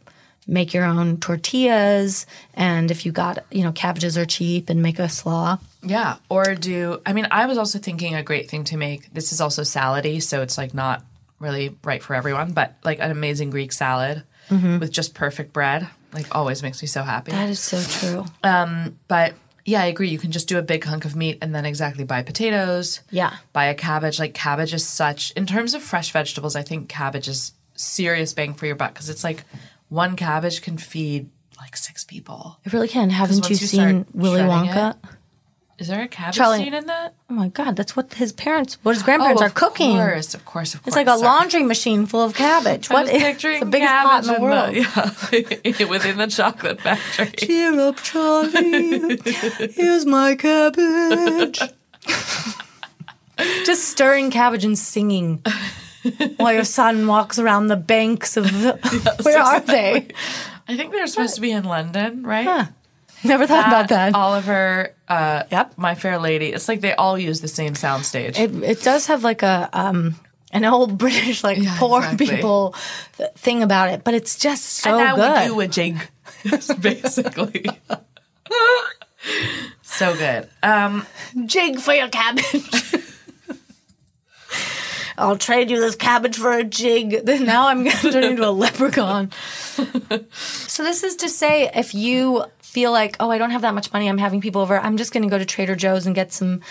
make 0.48 0.74
your 0.74 0.86
own 0.86 1.18
tortillas 1.18 2.26
and 2.54 2.90
if 2.90 3.06
you 3.06 3.12
got, 3.12 3.46
you 3.52 3.64
know, 3.64 3.72
cabbages 3.72 4.18
are 4.18 4.26
cheap 4.26 4.70
and 4.70 4.82
make 4.82 5.00
a 5.00 5.08
slaw. 5.08 5.58
Yeah, 5.84 6.18
or 6.30 6.56
do 6.56 7.02
I 7.06 7.14
mean 7.14 7.28
I 7.32 7.46
was 7.46 7.58
also 7.58 7.80
thinking 7.80 8.16
a 8.16 8.24
great 8.24 8.50
thing 8.50 8.64
to 8.66 8.78
make. 8.78 9.14
This 9.14 9.32
is 9.32 9.42
also 9.42 9.64
salady, 9.64 10.22
so 10.22 10.42
it's 10.42 10.58
like 10.58 10.74
not 10.74 11.04
really 11.42 11.76
right 11.84 12.02
for 12.02 12.14
everyone, 12.16 12.54
but 12.54 12.76
like 12.84 13.00
an 13.00 13.12
amazing 13.12 13.50
Greek 13.50 13.72
salad 13.72 14.24
with 14.50 14.92
just 14.92 15.14
perfect 15.14 15.54
bread, 15.54 15.88
like 16.14 16.34
always 16.36 16.62
makes 16.62 16.82
me 16.82 16.88
so 16.88 17.04
happy. 17.04 17.32
That 17.32 17.50
is 17.50 17.60
so 17.60 17.82
true. 17.82 18.26
Um, 18.44 18.98
but 19.08 19.34
yeah, 19.66 19.82
I 19.82 19.86
agree. 19.86 20.10
You 20.10 20.20
can 20.20 20.32
just 20.32 20.48
do 20.50 20.58
a 20.58 20.62
big 20.62 20.84
hunk 20.84 21.06
of 21.06 21.16
meat 21.16 21.38
and 21.42 21.56
then 21.56 21.66
exactly 21.66 22.04
buy 22.04 22.22
potatoes. 22.22 23.00
Yeah. 23.12 23.36
Buy 23.54 23.66
a 23.66 23.76
cabbage. 23.76 24.20
Like 24.20 24.34
cabbage 24.34 24.74
is 24.74 24.86
such 24.86 25.32
in 25.38 25.46
terms 25.46 25.74
of 25.74 25.82
fresh 25.82 26.12
vegetables, 26.12 26.56
I 26.58 26.64
think 26.64 26.90
cabbage 26.90 27.28
is 27.30 27.54
serious 27.76 28.34
bang 28.34 28.54
for 28.56 28.66
your 28.66 28.76
buck 28.76 28.94
because 28.94 29.10
it's 29.10 29.24
like 29.24 29.44
one 29.88 30.16
cabbage 30.18 30.62
can 30.62 30.78
feed 30.78 31.30
like 31.58 31.78
six 31.78 32.04
people. 32.04 32.58
It 32.66 32.74
really 32.74 32.88
can. 32.90 33.10
Haven't 33.10 33.46
you, 33.50 33.56
you 33.56 33.68
seen 33.68 34.06
Willy 34.14 34.42
Wonka? 34.42 34.92
it- 34.96 34.98
Is 35.82 35.88
there 35.88 36.04
a 36.04 36.08
cabbage 36.08 36.36
Charlie- 36.38 36.60
scene 36.60 36.76
in 36.76 36.86
that? 36.86 37.16
Oh 37.28 37.34
my 37.34 37.48
god, 37.48 37.76
that's 37.76 37.96
what 37.96 38.14
his 38.14 38.32
parents, 38.32 38.78
what 38.84 38.94
his 38.94 39.02
grandparents 39.02 39.42
Oh, 39.42 39.46
are 39.46 39.48
of 39.48 39.56
cooking. 39.56 39.98
course, 39.98 40.36
of 40.36 40.46
course, 40.46 40.76
of 40.76 40.84
course. 40.84 40.90
It's 40.90 40.96
like 40.96 41.08
a 41.08 41.18
Sorry. 41.18 41.22
laundry 41.24 41.64
machine 41.64 42.06
full 42.06 42.22
of 42.22 42.36
cabbage. 42.36 42.88
What 42.92 43.10
is 43.10 43.42
the 43.42 43.66
biggest 43.66 43.92
pot 43.92 44.28
in 44.28 44.34
the 44.36 44.40
world? 44.40 44.76
yeah, 44.76 45.86
within 45.90 46.18
the 46.20 46.28
chocolate 46.28 46.80
factory. 46.82 47.32
Cheer 47.38 47.80
up, 47.80 47.98
Charlie. 47.98 49.20
Here's 49.72 50.06
my 50.06 50.36
cabbage. 50.36 51.60
Just 53.66 53.86
stirring 53.90 54.30
cabbage 54.30 54.64
and 54.64 54.78
singing 54.78 55.42
while 56.38 56.54
your 56.54 56.64
son 56.64 57.08
walks 57.08 57.40
around 57.40 57.68
the 57.68 57.76
banks 57.76 58.38
of 58.38 58.44
the. 58.46 59.18
Where 59.24 59.40
are 59.40 59.60
they? 59.62 60.10
I 60.68 60.78
think 60.78 60.92
they're 60.92 61.08
supposed 61.08 61.36
to 61.36 61.42
be 61.42 61.52
in 61.52 61.64
London, 61.64 62.22
right? 62.24 62.46
Huh. 62.46 62.66
Never 63.24 63.46
thought 63.48 63.68
about 63.68 63.90
that. 63.90 64.16
Oliver, 64.16 64.94
uh, 65.08 65.44
Yep. 65.52 65.78
My 65.78 65.96
Fair 65.96 66.18
Lady. 66.20 66.48
It's 66.54 66.68
like 66.68 66.82
they 66.82 66.94
all 66.94 67.18
use 67.20 67.42
the 67.42 67.48
same 67.48 67.74
soundstage. 67.74 68.40
It, 68.40 68.54
it 68.64 68.82
does 68.84 69.08
have 69.08 69.24
like 69.24 69.44
a 69.44 69.70
um 69.74 70.16
an 70.52 70.66
old 70.66 70.98
British 70.98 71.44
like 71.44 71.58
Yeah, 71.60 71.76
poor 71.78 72.00
exactly. 72.00 72.28
people 72.28 72.76
th- 73.18 73.30
thing 73.36 73.64
about 73.64 73.90
it, 73.90 74.04
but 74.04 74.14
it's 74.14 74.38
just 74.38 74.64
so 74.66 74.98
good. 74.98 75.08
and 75.08 75.16
good. 75.18 75.42
we 75.42 75.48
do 75.48 75.60
a 75.62 75.68
jig, 75.68 75.98
basically. 76.82 77.66
so 79.82 80.16
good. 80.16 80.50
Um, 80.64 81.06
jig 81.46 81.80
for 81.80 81.94
your 81.94 82.10
cabbage. 82.10 82.46
I'll 85.18 85.38
trade 85.38 85.70
you 85.70 85.80
this 85.80 85.96
cabbage 85.96 86.36
for 86.38 86.52
a 86.52 86.64
jig. 86.64 87.26
Then 87.26 87.46
Now 87.46 87.68
I'm 87.68 87.84
going 87.84 87.96
to 87.96 88.12
turn 88.12 88.24
into 88.24 88.48
a 88.48 88.50
leprechaun. 88.50 89.32
so 90.32 90.84
this 90.84 91.04
is 91.04 91.18
to 91.18 91.30
say, 91.30 91.70
if 91.76 91.94
you 91.94 92.44
feel 92.72 92.94
like, 92.94 93.18
oh, 93.20 93.30
I 93.30 93.38
don't 93.38 93.52
have 93.52 93.64
that 93.64 93.74
much 93.74 93.92
money, 93.92 94.08
I'm 94.08 94.18
having 94.18 94.40
people 94.40 94.62
over, 94.62 94.80
I'm 94.80 94.96
just 94.96 95.12
going 95.12 95.24
to 95.24 95.30
go 95.30 95.38
to 95.38 95.46
Trader 95.46 95.76
Joe's 95.76 96.06
and 96.06 96.16
get 96.16 96.32
some 96.32 96.62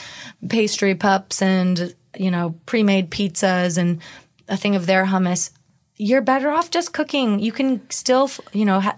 pastry 0.48 0.94
pups 0.94 1.42
and 1.42 1.94
you 2.16 2.30
know 2.30 2.54
pre-made 2.66 3.10
pizzas 3.10 3.76
and 3.76 4.00
a 4.48 4.56
thing 4.56 4.76
of 4.76 4.86
their 4.86 5.04
hummus. 5.04 5.50
You're 5.96 6.22
better 6.22 6.50
off 6.50 6.70
just 6.70 6.94
cooking. 6.94 7.40
You 7.40 7.52
can 7.52 7.88
still, 7.90 8.30
you 8.54 8.64
know, 8.64 8.80
ha- 8.80 8.96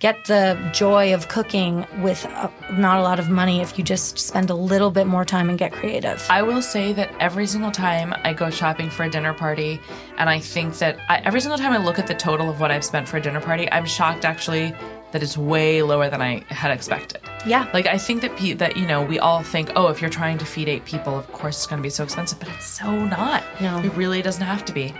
get 0.00 0.24
the 0.24 0.58
joy 0.74 1.14
of 1.14 1.28
cooking 1.28 1.86
with 2.02 2.26
uh, 2.26 2.50
not 2.72 2.98
a 2.98 3.02
lot 3.02 3.20
of 3.20 3.30
money 3.30 3.60
if 3.60 3.78
you 3.78 3.84
just 3.84 4.18
spend 4.18 4.50
a 4.50 4.54
little 4.54 4.90
bit 4.90 5.06
more 5.06 5.24
time 5.24 5.48
and 5.48 5.56
get 5.56 5.72
creative. 5.72 6.26
I 6.28 6.42
will 6.42 6.60
say 6.60 6.92
that 6.94 7.12
every 7.20 7.46
single 7.46 7.70
time 7.70 8.12
I 8.24 8.32
go 8.32 8.50
shopping 8.50 8.90
for 8.90 9.04
a 9.04 9.08
dinner 9.08 9.32
party, 9.32 9.78
and 10.18 10.28
I 10.28 10.40
think 10.40 10.76
that 10.78 10.98
I, 11.08 11.18
every 11.18 11.40
single 11.40 11.58
time 11.58 11.72
I 11.72 11.76
look 11.76 12.00
at 12.00 12.08
the 12.08 12.14
total 12.14 12.50
of 12.50 12.58
what 12.58 12.72
I've 12.72 12.84
spent 12.84 13.06
for 13.06 13.18
a 13.18 13.20
dinner 13.20 13.40
party, 13.40 13.70
I'm 13.70 13.86
shocked 13.86 14.24
actually 14.24 14.74
that 15.14 15.22
it's 15.22 15.38
way 15.38 15.80
lower 15.80 16.10
than 16.10 16.20
I 16.20 16.44
had 16.48 16.72
expected. 16.72 17.20
Yeah. 17.46 17.70
Like 17.72 17.86
I 17.86 17.98
think 17.98 18.20
that 18.22 18.36
pe- 18.36 18.54
that 18.54 18.76
you 18.76 18.84
know 18.84 19.00
we 19.00 19.20
all 19.20 19.44
think, 19.44 19.70
oh, 19.76 19.86
if 19.86 20.00
you're 20.00 20.10
trying 20.10 20.38
to 20.38 20.44
feed 20.44 20.68
eight 20.68 20.84
people, 20.84 21.16
of 21.16 21.30
course 21.30 21.56
it's 21.56 21.66
going 21.68 21.78
to 21.78 21.84
be 21.84 21.88
so 21.88 22.02
expensive, 22.02 22.40
but 22.40 22.48
it's 22.48 22.66
so 22.66 22.90
not. 23.06 23.44
No. 23.60 23.78
it 23.78 23.94
really 23.94 24.22
doesn't 24.22 24.44
have 24.44 24.64
to 24.64 24.72
be. 24.72 24.92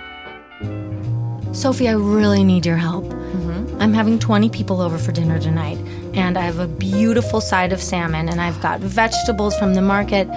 Sophie, 1.53 1.88
I 1.88 1.94
really 1.94 2.44
need 2.44 2.64
your 2.64 2.77
help. 2.77 3.07
Mm-hmm. 3.07 3.83
I'm 3.83 3.92
having 3.92 4.20
20 4.20 4.50
people 4.50 4.81
over 4.81 4.98
for 4.98 5.11
dinner 5.11 5.40
tonight, 5.40 5.79
and 6.14 6.38
I 6.38 6.42
have 6.42 6.61
a 6.61 6.68
beautiful 6.68 7.40
side 7.40 7.72
of 7.72 7.83
salmon, 7.83 8.29
and 8.29 8.40
I've 8.40 8.61
got 8.62 8.79
vegetables 8.79 9.57
from 9.59 9.74
the 9.74 9.83
market 9.83 10.29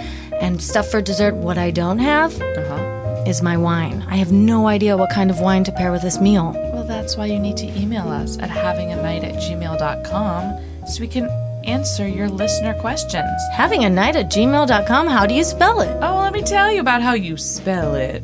and 0.42 0.60
stuff 0.60 0.90
for 0.90 1.02
dessert. 1.02 1.36
What 1.36 1.60
I 1.60 1.70
don't 1.70 2.00
have 2.00 2.34
is 3.28 3.44
my 3.44 3.58
wine. 3.58 4.04
I 4.10 4.16
have 4.16 4.32
no 4.32 4.68
idea 4.68 4.98
what 4.98 5.12
kind 5.12 5.30
of 5.30 5.40
wine 5.40 5.64
to 5.66 5.72
pair 5.72 5.92
with 5.92 6.02
this 6.02 6.20
meal. 6.20 6.56
That's 7.08 7.16
why 7.16 7.28
you 7.28 7.40
need 7.40 7.56
to 7.56 7.68
email 7.68 8.10
us 8.10 8.38
at 8.38 8.50
havinganight 8.50 9.24
at 9.24 9.36
gmail.com 9.36 10.86
so 10.88 11.00
we 11.00 11.08
can 11.08 11.30
answer 11.64 12.06
your 12.06 12.28
listener 12.28 12.74
questions. 12.82 13.32
Having 13.54 13.86
a 13.86 13.90
night 13.90 14.18
at 14.18 14.26
gmail.com, 14.30 15.08
how 15.08 15.26
do 15.26 15.34
you 15.34 15.46
spell 15.46 15.80
it? 15.80 15.98
Oh, 16.02 16.18
let 16.18 16.34
me 16.34 16.42
tell 16.42 16.70
you 16.70 16.82
about 16.82 17.02
how 17.02 17.14
you 17.14 17.38
spell 17.38 17.96
it. 17.96 18.24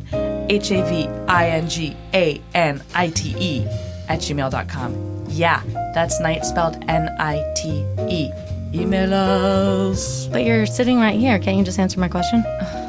H 0.50 0.72
A 0.72 0.84
V 0.90 1.08
I 1.30 1.52
N 1.52 1.70
G 1.70 1.96
A 2.14 2.42
N 2.54 2.84
I 2.94 3.08
T 3.08 3.34
E 3.40 3.66
at 4.10 4.20
gmail.com. 4.20 5.28
Yeah, 5.30 5.64
that's 5.96 6.20
night 6.20 6.44
spelled 6.44 6.76
N 6.90 7.08
I 7.20 7.42
T 7.56 7.86
E. 8.10 8.32
Email 8.78 9.14
us. 9.14 10.28
But 10.28 10.44
you're 10.44 10.66
sitting 10.66 11.00
right 11.00 11.18
here. 11.18 11.40
Can't 11.40 11.56
you 11.56 11.64
just 11.64 11.80
answer 11.80 12.02
my 12.02 12.10
question? 12.10 12.44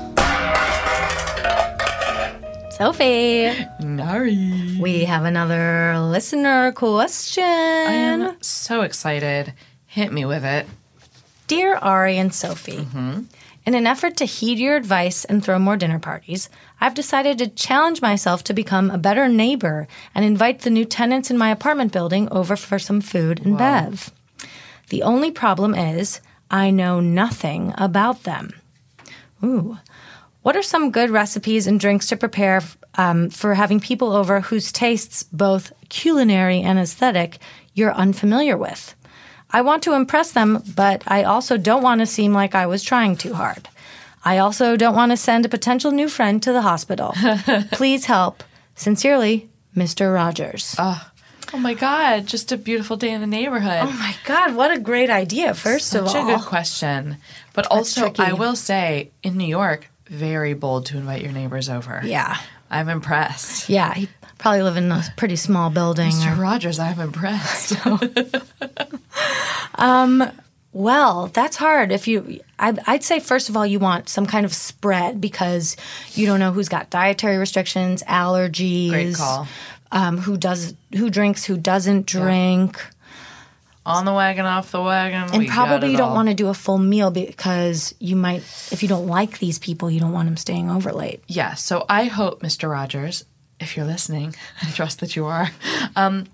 Sophie, 2.76 3.54
Nari. 3.78 4.78
we 4.80 5.04
have 5.04 5.24
another 5.24 5.96
listener 6.00 6.72
question. 6.72 7.44
I 7.44 7.92
am 7.92 8.36
so 8.42 8.80
excited. 8.80 9.52
Hit 9.86 10.12
me 10.12 10.24
with 10.24 10.44
it. 10.44 10.66
Dear 11.46 11.76
Ari 11.76 12.18
and 12.18 12.34
Sophie, 12.34 12.78
mm-hmm. 12.78 13.22
in 13.64 13.74
an 13.74 13.86
effort 13.86 14.16
to 14.16 14.24
heed 14.24 14.58
your 14.58 14.74
advice 14.74 15.24
and 15.24 15.42
throw 15.42 15.56
more 15.60 15.76
dinner 15.76 16.00
parties, 16.00 16.50
I've 16.80 16.94
decided 16.94 17.38
to 17.38 17.46
challenge 17.46 18.02
myself 18.02 18.42
to 18.44 18.52
become 18.52 18.90
a 18.90 18.98
better 18.98 19.28
neighbor 19.28 19.86
and 20.12 20.24
invite 20.24 20.62
the 20.62 20.70
new 20.70 20.84
tenants 20.84 21.30
in 21.30 21.38
my 21.38 21.50
apartment 21.52 21.92
building 21.92 22.28
over 22.32 22.56
for 22.56 22.80
some 22.80 23.00
food 23.00 23.46
and 23.46 23.56
bev. 23.56 24.10
The 24.88 25.04
only 25.04 25.30
problem 25.30 25.76
is 25.76 26.20
I 26.50 26.72
know 26.72 26.98
nothing 26.98 27.72
about 27.78 28.24
them. 28.24 28.52
Ooh. 29.44 29.78
What 30.44 30.56
are 30.56 30.62
some 30.62 30.90
good 30.90 31.08
recipes 31.08 31.66
and 31.66 31.80
drinks 31.80 32.08
to 32.08 32.18
prepare 32.18 32.60
um, 32.96 33.30
for 33.30 33.54
having 33.54 33.80
people 33.80 34.12
over 34.12 34.42
whose 34.42 34.70
tastes, 34.70 35.22
both 35.22 35.72
culinary 35.88 36.60
and 36.60 36.78
aesthetic, 36.78 37.38
you're 37.72 37.94
unfamiliar 37.94 38.54
with? 38.58 38.94
I 39.50 39.62
want 39.62 39.82
to 39.84 39.94
impress 39.94 40.32
them, 40.32 40.62
but 40.76 41.02
I 41.06 41.22
also 41.22 41.56
don't 41.56 41.82
want 41.82 42.00
to 42.00 42.06
seem 42.06 42.34
like 42.34 42.54
I 42.54 42.66
was 42.66 42.82
trying 42.82 43.16
too 43.16 43.32
hard. 43.32 43.70
I 44.22 44.36
also 44.36 44.76
don't 44.76 44.94
want 44.94 45.12
to 45.12 45.16
send 45.16 45.46
a 45.46 45.48
potential 45.48 45.92
new 45.92 46.10
friend 46.10 46.42
to 46.42 46.52
the 46.52 46.60
hospital. 46.60 47.14
Please 47.72 48.04
help. 48.04 48.44
Sincerely, 48.74 49.48
Mr. 49.74 50.14
Rogers. 50.14 50.76
Oh 51.54 51.58
my 51.58 51.72
God, 51.72 52.26
just 52.26 52.52
a 52.52 52.58
beautiful 52.58 52.98
day 52.98 53.12
in 53.12 53.22
the 53.22 53.26
neighborhood. 53.26 53.80
Oh 53.80 53.92
my 53.92 54.14
God, 54.26 54.54
what 54.54 54.70
a 54.70 54.78
great 54.78 55.08
idea, 55.08 55.54
first 55.54 55.86
Such 55.86 56.00
of 56.00 56.06
all. 56.06 56.12
Such 56.12 56.22
a 56.22 56.36
good 56.36 56.46
question. 56.46 57.16
But 57.54 57.66
also, 57.68 58.02
tricky. 58.02 58.22
I 58.22 58.34
will 58.34 58.56
say, 58.56 59.10
in 59.22 59.38
New 59.38 59.46
York, 59.46 59.88
very 60.14 60.54
bold 60.54 60.86
to 60.86 60.96
invite 60.96 61.22
your 61.22 61.32
neighbors 61.32 61.68
over. 61.68 62.00
Yeah. 62.04 62.36
I'm 62.70 62.88
impressed. 62.88 63.68
Yeah, 63.68 63.94
he 63.94 64.08
probably 64.38 64.62
live 64.62 64.76
in 64.76 64.90
a 64.90 65.04
pretty 65.16 65.36
small 65.36 65.70
building. 65.70 66.10
Mr. 66.10 66.38
Rogers, 66.38 66.78
I'm 66.78 66.98
impressed. 66.98 67.76
Well, 70.74 71.28
that's 71.28 71.56
hard. 71.56 71.92
If 71.92 72.08
you, 72.08 72.40
I'd, 72.58 72.80
I'd 72.88 73.04
say 73.04 73.20
first 73.20 73.48
of 73.48 73.56
all, 73.56 73.64
you 73.64 73.78
want 73.78 74.08
some 74.08 74.26
kind 74.26 74.44
of 74.44 74.52
spread 74.52 75.20
because 75.20 75.76
you 76.14 76.26
don't 76.26 76.40
know 76.40 76.50
who's 76.50 76.68
got 76.68 76.90
dietary 76.90 77.36
restrictions, 77.36 78.02
allergies. 78.02 78.90
Great 78.90 79.14
call. 79.14 79.46
Um, 79.92 80.18
who 80.18 80.36
does, 80.36 80.74
who 80.96 81.10
drinks, 81.10 81.44
who 81.44 81.56
doesn't 81.56 82.06
drink, 82.06 82.84
On 83.86 84.06
the 84.06 84.12
wagon, 84.14 84.46
off 84.46 84.70
the 84.70 84.80
wagon. 84.80 85.28
and 85.34 85.46
probably 85.48 85.90
you 85.90 85.98
don't 85.98 86.14
want 86.14 86.28
to 86.28 86.34
do 86.34 86.48
a 86.48 86.54
full 86.54 86.78
meal 86.78 87.10
because 87.10 87.94
you 87.98 88.16
might, 88.16 88.38
if 88.72 88.82
you 88.82 88.88
don't 88.88 89.06
like 89.06 89.38
these 89.40 89.58
people, 89.58 89.90
you 89.90 90.00
don't 90.00 90.12
want 90.12 90.26
them 90.26 90.38
staying 90.38 90.70
over 90.70 90.90
late. 90.90 91.22
Yeah, 91.26 91.52
so 91.54 91.84
I 91.88 92.04
hope, 92.04 92.40
Mr. 92.42 92.70
Rogers, 92.70 93.26
if 93.60 93.76
you're 93.76 93.84
listening, 93.84 94.34
I 94.62 94.70
trust 94.70 95.00
that 95.00 95.16
you 95.16 95.26
are, 95.26 95.50
um, 95.96 96.24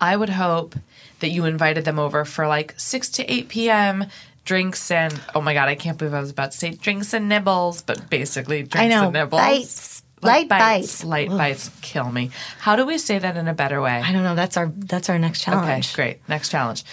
I 0.00 0.16
would 0.16 0.30
hope 0.30 0.74
that 1.20 1.28
you 1.28 1.44
invited 1.44 1.84
them 1.84 2.00
over 2.00 2.24
for 2.24 2.48
like 2.48 2.74
6 2.76 3.08
to 3.10 3.32
8 3.32 3.48
p.m. 3.48 4.06
drinks 4.44 4.90
and, 4.90 5.18
oh 5.36 5.40
my 5.40 5.54
God, 5.54 5.68
I 5.68 5.76
can't 5.76 5.96
believe 5.96 6.12
I 6.12 6.18
was 6.20 6.30
about 6.30 6.50
to 6.50 6.58
say 6.58 6.70
drinks 6.70 7.14
and 7.14 7.28
nibbles, 7.28 7.82
but 7.82 8.10
basically 8.10 8.64
drinks 8.64 8.76
I 8.78 8.88
know 8.88 9.04
and 9.04 9.12
nibbles. 9.12 9.40
bites, 9.40 10.01
Light 10.22 10.48
bites. 10.48 11.04
Light 11.04 11.28
bites 11.30 11.70
kill 11.80 12.10
me. 12.10 12.30
How 12.58 12.76
do 12.76 12.86
we 12.86 12.98
say 12.98 13.18
that 13.18 13.36
in 13.36 13.48
a 13.48 13.54
better 13.54 13.80
way? 13.80 14.00
I 14.04 14.12
don't 14.12 14.22
know. 14.22 14.34
That's 14.34 14.56
our 14.56 14.72
that's 14.76 15.08
our 15.10 15.18
next 15.18 15.42
challenge. 15.42 15.88
Okay, 15.88 15.94
great. 15.94 16.28
Next 16.28 16.50
challenge. 16.50 16.84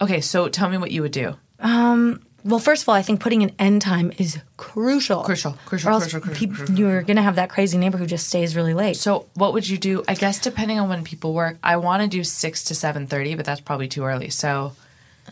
Okay, 0.00 0.20
so 0.20 0.48
tell 0.48 0.68
me 0.68 0.78
what 0.78 0.90
you 0.90 1.02
would 1.02 1.12
do. 1.12 1.36
Um, 1.60 2.22
well, 2.44 2.60
first 2.60 2.82
of 2.82 2.88
all, 2.88 2.94
I 2.94 3.02
think 3.02 3.20
putting 3.20 3.42
an 3.42 3.52
end 3.58 3.82
time 3.82 4.12
is 4.16 4.38
crucial. 4.56 5.22
Crucial, 5.22 5.58
crucial, 5.66 5.90
Or 5.90 5.92
else 5.92 6.04
crucial, 6.04 6.20
crucial, 6.20 6.48
crucial. 6.54 6.74
You're 6.76 7.02
going 7.02 7.16
to 7.16 7.22
have 7.22 7.36
that 7.36 7.50
crazy 7.50 7.76
neighbor 7.76 7.98
who 7.98 8.06
just 8.06 8.28
stays 8.28 8.54
really 8.54 8.74
late. 8.74 8.96
So, 8.96 9.26
what 9.34 9.52
would 9.52 9.68
you 9.68 9.76
do? 9.76 10.04
I 10.08 10.14
guess 10.14 10.38
depending 10.40 10.78
on 10.78 10.88
when 10.88 11.04
people 11.04 11.34
work, 11.34 11.58
I 11.62 11.76
want 11.76 12.02
to 12.02 12.08
do 12.08 12.24
six 12.24 12.64
to 12.64 12.74
seven 12.74 13.06
thirty, 13.06 13.34
but 13.34 13.44
that's 13.44 13.60
probably 13.60 13.88
too 13.88 14.04
early. 14.04 14.30
So, 14.30 14.72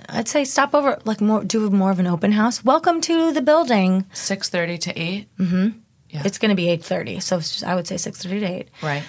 I'd 0.09 0.29
say 0.29 0.45
stop 0.45 0.75
over, 0.75 0.99
like 1.05 1.21
more, 1.21 1.45
do 1.45 1.71
more 1.71 1.90
of 1.90 2.01
an 2.01 2.07
open 2.07 2.33
house. 2.33 2.64
Welcome 2.64 3.01
to 3.03 3.33
the 3.33 3.40
building. 3.40 4.05
six 4.12 4.49
thirty 4.49 4.77
to 4.79 4.92
mm-hmm. 4.92 5.69
Eight. 6.12 6.25
It's 6.27 6.38
going 6.38 6.51
to 6.51 6.55
be 6.57 6.69
eight 6.69 6.85
thirty, 6.85 7.21
so 7.21 7.38
it's 7.38 7.53
just, 7.53 7.64
I 7.64 7.75
would 7.75 7.87
say 7.87 7.97
six 7.97 8.23
thirty 8.23 8.40
to 8.40 8.47
eight. 8.47 8.69
Right. 8.83 9.03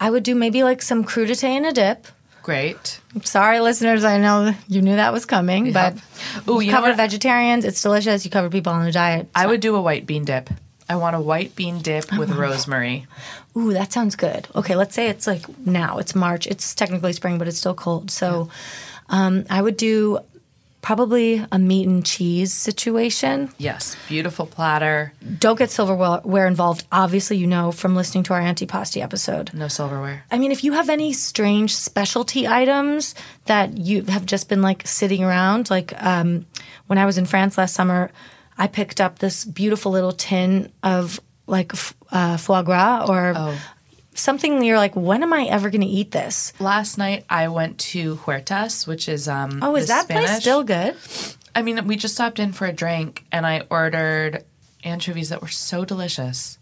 I 0.00 0.10
would 0.10 0.22
do 0.22 0.34
maybe 0.34 0.62
like 0.62 0.82
some 0.82 1.04
crudité 1.04 1.44
and 1.44 1.66
a 1.66 1.72
dip. 1.72 2.06
Great. 2.42 3.00
Sorry, 3.22 3.60
listeners, 3.60 4.04
I 4.04 4.18
know 4.18 4.54
you 4.68 4.82
knew 4.82 4.96
that 4.96 5.12
was 5.14 5.24
coming, 5.24 5.72
but 5.72 5.94
Ooh, 6.46 6.54
you 6.54 6.62
you 6.62 6.70
covered 6.70 6.94
vegetarians. 6.96 7.64
It's 7.64 7.80
delicious. 7.80 8.24
You 8.24 8.30
cover 8.30 8.50
people 8.50 8.72
on 8.72 8.86
a 8.86 8.92
diet. 8.92 9.28
I 9.34 9.46
would 9.46 9.60
do 9.60 9.76
a 9.76 9.80
white 9.80 10.04
bean 10.04 10.26
dip. 10.26 10.50
I 10.86 10.96
want 10.96 11.16
a 11.16 11.20
white 11.20 11.56
bean 11.56 11.78
dip 11.78 12.12
with 12.18 12.30
rosemary. 12.32 13.06
Ooh, 13.56 13.72
that 13.72 13.92
sounds 13.92 14.14
good. 14.16 14.46
Okay, 14.54 14.76
let's 14.76 14.94
say 14.94 15.08
it's 15.08 15.26
like 15.26 15.48
now. 15.64 15.96
It's 15.96 16.14
March. 16.14 16.46
It's 16.46 16.74
technically 16.74 17.14
spring, 17.14 17.38
but 17.38 17.48
it's 17.48 17.56
still 17.56 17.72
cold. 17.74 18.10
So, 18.10 18.50
um, 19.08 19.46
I 19.48 19.62
would 19.62 19.78
do 19.78 20.18
probably 20.84 21.42
a 21.50 21.58
meat 21.58 21.88
and 21.88 22.04
cheese 22.04 22.52
situation. 22.52 23.48
Yes, 23.56 23.96
beautiful 24.06 24.44
platter, 24.46 25.14
Don't 25.38 25.58
get 25.58 25.70
silverware 25.70 26.46
involved. 26.46 26.84
Obviously, 26.92 27.38
you 27.38 27.46
know 27.46 27.72
from 27.72 27.96
listening 27.96 28.22
to 28.24 28.34
our 28.34 28.40
antipasti 28.42 29.00
episode. 29.02 29.50
no 29.54 29.66
silverware. 29.68 30.24
I 30.30 30.38
mean, 30.38 30.52
if 30.52 30.62
you 30.62 30.72
have 30.74 30.90
any 30.90 31.14
strange 31.14 31.74
specialty 31.74 32.46
items 32.46 33.14
that 33.46 33.78
you 33.78 34.02
have 34.04 34.26
just 34.26 34.50
been 34.50 34.60
like 34.60 34.86
sitting 34.86 35.24
around, 35.24 35.70
like 35.70 35.94
um, 36.04 36.44
when 36.86 36.98
I 36.98 37.06
was 37.06 37.16
in 37.16 37.24
France 37.24 37.56
last 37.56 37.74
summer, 37.74 38.10
I 38.58 38.66
picked 38.66 39.00
up 39.00 39.18
this 39.20 39.44
beautiful 39.46 39.90
little 39.90 40.12
tin 40.12 40.70
of 40.82 41.18
like 41.46 41.72
f- 41.72 41.94
uh, 42.12 42.36
foie 42.36 42.62
gras 42.62 43.06
or 43.08 43.32
something 44.14 44.62
you're 44.62 44.78
like, 44.78 44.94
when 44.96 45.22
am 45.22 45.32
I 45.32 45.44
ever 45.44 45.70
going 45.70 45.80
to 45.80 45.86
eat 45.86 46.10
this? 46.10 46.52
Last 46.60 46.98
night 46.98 47.24
I 47.28 47.48
went 47.48 47.78
to 47.78 48.16
Huertas, 48.16 48.86
which 48.86 49.08
is 49.08 49.28
um. 49.28 49.60
Oh, 49.62 49.76
is 49.76 49.88
that 49.88 50.08
place 50.08 50.40
still 50.40 50.64
good? 50.64 50.96
I 51.54 51.62
mean, 51.62 51.86
we 51.86 51.96
just 51.96 52.14
stopped 52.14 52.38
in 52.38 52.52
for 52.52 52.66
a 52.66 52.72
drink, 52.72 53.24
and 53.30 53.46
I 53.46 53.62
ordered 53.70 54.44
anchovies 54.82 55.28
that 55.28 55.40
were 55.40 55.48
so 55.48 55.84
delicious, 55.84 56.58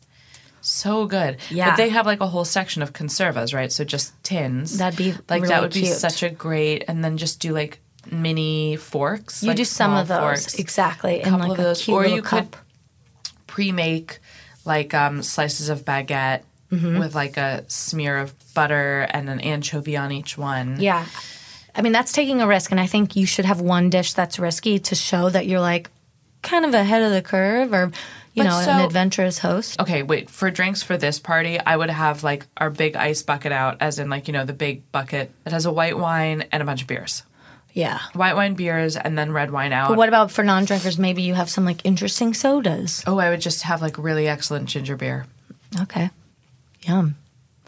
so 0.61 1.07
good. 1.07 1.39
Yeah. 1.51 1.71
but 1.71 1.77
they 1.77 1.89
have 1.89 2.07
like 2.07 2.21
a 2.21 2.27
whole 2.27 2.45
section 2.45 2.83
of 2.83 2.93
conservas, 2.93 3.55
right? 3.55 3.73
So 3.73 3.85
just 3.85 4.21
tins. 4.23 4.79
That'd 4.79 4.99
be 4.99 5.13
like 5.29 5.43
really 5.43 5.49
that 5.49 5.63
would 5.63 5.73
be 5.73 5.83
cute. 5.83 5.97
such 5.97 6.23
a 6.23 6.31
great, 6.31 6.85
and 6.89 7.03
then 7.05 7.17
just 7.17 7.41
do 7.41 7.53
like 7.53 7.81
mini 8.11 8.77
forks. 8.77 9.43
You 9.43 9.49
like 9.49 9.57
do 9.57 9.65
some 9.65 9.95
of 9.95 10.09
those 10.09 10.21
forks. 10.21 10.55
exactly, 10.59 11.21
in 11.21 11.31
couple 11.31 11.49
like 11.49 11.59
of 11.59 11.59
a 11.59 11.63
those, 11.69 11.83
cute 11.83 11.97
or 11.97 12.07
you 12.07 12.23
cup. 12.23 12.53
could 12.53 12.61
pre-make 13.47 14.19
like 14.65 14.95
um, 14.95 15.23
slices 15.23 15.69
of 15.69 15.85
baguette 15.85 16.43
Mm-hmm. 16.73 16.99
with 16.99 17.15
like 17.15 17.37
a 17.37 17.65
smear 17.69 18.17
of 18.19 18.35
butter 18.55 19.03
and 19.11 19.29
an 19.29 19.41
anchovy 19.41 19.95
on 19.95 20.11
each 20.11 20.39
one. 20.39 20.81
Yeah. 20.81 21.05
I 21.75 21.83
mean, 21.83 21.93
that's 21.93 22.13
taking 22.13 22.41
a 22.41 22.47
risk. 22.47 22.71
And 22.71 22.81
I 22.81 22.87
think 22.87 23.15
you 23.15 23.27
should 23.27 23.45
have 23.45 23.61
one 23.61 23.91
dish 23.91 24.15
that's 24.15 24.39
risky 24.39 24.79
to 24.79 24.95
show 24.95 25.29
that 25.29 25.47
you're 25.47 25.61
like 25.61 25.91
kind 26.43 26.65
of 26.65 26.73
ahead 26.73 27.03
of 27.03 27.13
the 27.13 27.21
curve 27.21 27.75
or, 27.75 27.93
you 28.33 28.43
But 28.43 28.49
know, 28.49 28.59
an 28.73 28.85
adventurous 28.87 29.39
host. 29.41 29.79
Okay, 29.81 30.03
wait. 30.03 30.31
For 30.31 30.51
drinks 30.51 30.83
for 30.83 30.97
this 30.97 31.19
party, 31.19 31.61
I 31.61 31.77
would 31.77 31.91
have 31.91 32.25
like 32.25 32.47
our 32.57 32.71
big 32.71 32.97
ice 32.97 33.23
bucket 33.23 33.53
out, 33.53 33.77
as 33.81 33.99
in 33.99 34.09
like 34.09 34.27
you 34.27 34.33
know 34.33 34.47
the 34.47 34.55
big 34.55 34.91
bucket 34.93 35.31
that 35.45 35.53
has 35.53 35.67
a 35.67 35.73
white 35.73 35.99
wine 35.99 36.45
and 36.53 36.63
a 36.63 36.67
bunch 36.67 36.81
of 36.81 36.89
beers. 36.89 37.23
Yeah. 37.75 37.99
White 38.15 38.35
wine, 38.35 38.55
beers, 38.55 38.97
and 38.97 39.19
then 39.19 39.33
red 39.33 39.51
wine 39.51 39.73
out. 39.75 39.89
But 39.89 39.99
what 39.99 40.09
about 40.09 40.31
for 40.31 40.43
non 40.43 40.65
drinkers? 40.65 40.99
Maybe 40.99 41.21
you 41.21 41.35
have 41.35 41.51
some 41.51 41.67
like 41.67 41.85
interesting 41.85 42.33
sodas. 42.33 43.05
oh, 43.07 43.19
I 43.19 43.29
would 43.29 43.43
just 43.43 43.63
have 43.63 43.83
like 43.83 43.99
really 43.99 44.27
excellent 44.27 44.69
ginger 44.71 44.97
beer. 44.97 45.27
Okay. 45.83 46.09
Yum. 46.85 47.17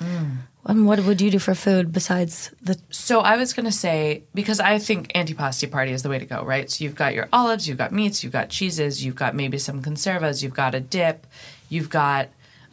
Mm. 0.00 0.36
And 0.66 0.86
what 0.86 0.98
would 1.00 1.20
you 1.20 1.30
do 1.30 1.38
for 1.38 1.54
food 1.54 1.92
besides 1.92 2.50
the. 2.62 2.78
So 2.90 3.20
I 3.20 3.36
was 3.36 3.52
gonna 3.52 3.70
say 3.72 4.22
because 4.34 4.60
I 4.60 4.78
think 4.78 5.12
antipasti 5.12 5.70
party 5.70 5.92
is 5.92 6.02
the 6.02 6.08
way 6.08 6.18
to 6.18 6.24
go, 6.24 6.42
right? 6.42 6.70
So 6.70 6.84
you've 6.84 6.94
got 6.94 7.14
your 7.14 7.28
olives, 7.32 7.68
you've 7.68 7.78
got 7.78 7.92
meats, 7.92 8.24
you've 8.24 8.32
got 8.32 8.48
cheeses, 8.48 9.04
you've 9.04 9.14
got 9.14 9.34
maybe 9.34 9.58
some 9.58 9.82
conservas, 9.82 10.42
you've 10.42 10.54
got 10.54 10.74
a 10.74 10.80
dip, 10.80 11.26
you've 11.68 11.90
got 11.90 12.28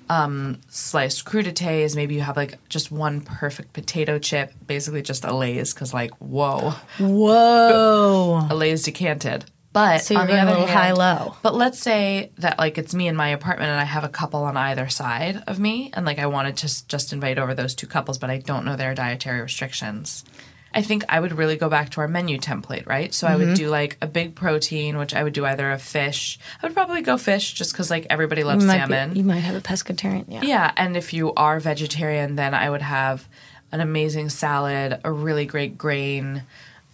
um, 0.09 0.61
sliced 0.69 1.25
crudités. 1.25 1.93
Maybe 1.95 2.15
you 2.15 2.21
have 2.21 2.37
like 2.37 2.57
just 2.69 2.91
one 2.91 3.21
perfect 3.21 3.73
potato 3.73 4.19
chip, 4.19 4.53
basically 4.65 5.01
just 5.01 5.25
a 5.25 5.33
Lay's, 5.35 5.73
because 5.73 5.93
like 5.93 6.11
whoa, 6.19 6.71
Whoa. 6.97 8.47
a 8.49 8.55
Lay's 8.55 8.83
decanted. 8.83 9.45
But 9.73 10.01
So 10.01 10.17
on 10.17 10.27
the 10.27 10.33
other 10.37 10.53
hand, 10.53 10.69
high-low. 10.69 11.35
But 11.41 11.55
let's 11.55 11.79
say 11.79 12.31
that 12.39 12.59
like 12.59 12.77
it's 12.77 12.93
me 12.93 13.07
in 13.07 13.15
my 13.15 13.29
apartment 13.29 13.71
and 13.71 13.79
I 13.79 13.85
have 13.85 14.03
a 14.03 14.09
couple 14.09 14.43
on 14.43 14.57
either 14.57 14.89
side 14.89 15.43
of 15.47 15.59
me, 15.59 15.91
and 15.93 16.05
like 16.05 16.19
I 16.19 16.25
wanted 16.25 16.57
to 16.57 16.87
just 16.87 17.13
invite 17.13 17.37
over 17.39 17.53
those 17.53 17.73
two 17.73 17.87
couples, 17.87 18.17
but 18.17 18.29
I 18.29 18.37
don't 18.39 18.65
know 18.65 18.75
their 18.75 18.93
dietary 18.93 19.41
restrictions. 19.41 20.25
I 20.73 20.81
think 20.81 21.03
I 21.09 21.19
would 21.19 21.33
really 21.33 21.57
go 21.57 21.67
back 21.67 21.89
to 21.91 22.01
our 22.01 22.07
menu 22.07 22.37
template, 22.37 22.87
right? 22.87 23.13
So 23.13 23.27
I 23.27 23.31
Mm-hmm. 23.31 23.39
would 23.49 23.55
do 23.57 23.69
like 23.69 23.97
a 24.01 24.07
big 24.07 24.35
protein, 24.35 24.97
which 24.97 25.13
I 25.13 25.21
would 25.23 25.33
do 25.33 25.45
either 25.45 25.69
a 25.71 25.77
fish. 25.77 26.39
I 26.61 26.65
would 26.65 26.73
probably 26.73 27.01
go 27.01 27.17
fish 27.17 27.53
just 27.53 27.73
because 27.73 27.89
like 27.91 28.07
everybody 28.09 28.43
loves 28.45 28.63
You 28.63 28.69
salmon. 28.71 29.11
be, 29.13 29.19
you 29.19 29.25
might 29.25 29.39
have 29.39 29.55
a 29.55 29.61
pescatarian. 29.61 30.25
Yeah. 30.29 30.41
Yeah, 30.43 30.71
and 30.77 30.95
if 30.95 31.13
you 31.13 31.33
are 31.33 31.59
vegetarian, 31.59 32.35
then 32.35 32.53
I 32.53 32.69
would 32.69 32.81
have 32.81 33.27
an 33.73 33.81
amazing 33.81 34.29
salad, 34.29 34.99
a 35.03 35.11
really 35.11 35.45
great 35.45 35.77
grain, 35.77 36.43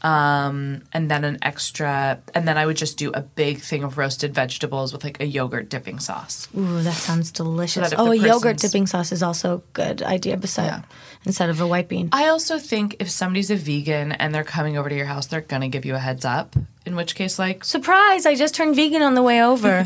um, 0.02 0.84
and 0.94 1.10
then 1.10 1.24
an 1.24 1.40
extra, 1.42 2.22
and 2.34 2.48
then 2.48 2.58
I 2.58 2.66
would 2.66 2.78
just 2.78 2.98
do 2.98 3.12
a 3.12 3.22
big 3.22 3.60
thing 3.60 3.84
of 3.84 3.98
roasted 3.98 4.34
vegetables 4.34 4.94
with 4.94 5.04
like 5.04 5.20
a 5.20 5.26
yogurt 5.26 5.70
dipping 5.70 6.00
sauce. 6.00 6.48
Ooh, 6.58 6.82
that 6.84 6.94
sounds 6.94 7.32
delicious. 7.32 7.90
that 7.90 8.00
oh, 8.00 8.12
a 8.12 8.16
yogurt 8.16 8.58
dipping 8.58 8.88
sauce 8.88 9.12
is 9.12 9.24
also 9.24 9.56
a 9.58 9.62
good 9.74 10.02
idea 10.02 10.38
Besides, 10.38 10.68
Yeah. 10.68 10.82
Instead 11.28 11.50
of 11.50 11.62
a 11.62 11.68
white 11.68 11.88
bean. 11.90 12.10
I 12.12 12.28
also 12.30 12.58
think 12.58 12.96
if 13.00 13.10
somebody's 13.10 13.52
a 13.52 13.56
vegan 13.56 14.14
and 14.14 14.34
they're 14.34 14.44
coming 14.44 14.78
over 14.78 14.90
to 14.90 14.96
your 14.96 15.06
house, 15.06 15.28
they're 15.28 15.42
gonna 15.42 15.68
give 15.68 15.86
you 15.86 15.94
a 15.96 16.00
heads 16.00 16.26
up. 16.26 16.56
In 16.86 16.96
which 16.96 17.16
case, 17.16 17.38
like 17.38 17.66
Surprise! 17.66 18.26
I 18.26 18.36
just 18.36 18.56
turned 18.56 18.76
vegan 18.76 19.02
on 19.02 19.14
the 19.14 19.22
way 19.22 19.44
over. 19.44 19.80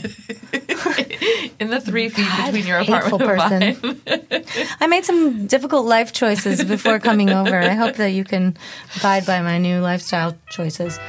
in 1.60 1.70
the 1.70 1.82
three 1.84 2.10
feet 2.10 2.28
between 2.46 2.68
your 2.68 2.80
apartment 2.80 3.22
and 3.22 3.82
person. 3.82 4.02
mine. 4.08 4.46
I 4.80 4.88
made 4.88 5.04
some 5.04 5.48
difficult 5.48 5.88
life 5.88 6.14
choices 6.14 6.64
before 6.64 7.00
coming 7.00 7.32
over. 7.32 7.58
I 7.58 7.74
hope 7.74 7.96
that 7.96 8.12
you 8.12 8.24
can 8.24 8.56
abide 8.98 9.26
by 9.26 9.42
my 9.42 9.58
new 9.58 9.82
lifestyle 9.82 10.38
choices. 10.50 11.00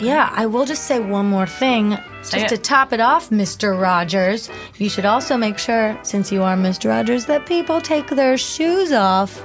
Yeah, 0.00 0.28
I 0.32 0.46
will 0.46 0.64
just 0.64 0.84
say 0.84 0.98
one 0.98 1.26
more 1.26 1.46
thing. 1.46 1.98
Say 2.22 2.40
just 2.40 2.52
it. 2.52 2.56
to 2.56 2.58
top 2.58 2.92
it 2.92 3.00
off, 3.00 3.30
Mr. 3.30 3.80
Rogers, 3.80 4.50
you 4.78 4.88
should 4.88 5.04
also 5.04 5.36
make 5.36 5.58
sure, 5.58 5.96
since 6.02 6.32
you 6.32 6.42
are 6.42 6.56
Mr. 6.56 6.88
Rogers, 6.88 7.26
that 7.26 7.46
people 7.46 7.80
take 7.80 8.08
their 8.08 8.36
shoes 8.36 8.92
off 8.92 9.44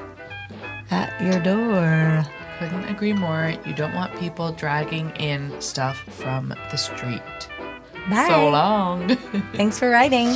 at 0.92 1.22
your 1.22 1.40
door. 1.40 2.26
Couldn't 2.60 2.86
agree 2.86 3.14
more. 3.14 3.54
You 3.66 3.74
don't 3.74 3.94
want 3.94 4.18
people 4.20 4.52
dragging 4.52 5.12
in 5.12 5.60
stuff 5.62 5.98
from 6.10 6.50
the 6.72 6.78
street. 6.78 7.22
Bye. 8.10 8.28
So 8.28 8.50
long. 8.50 9.16
Thanks 9.54 9.80
for 9.80 9.90
writing. 9.90 10.36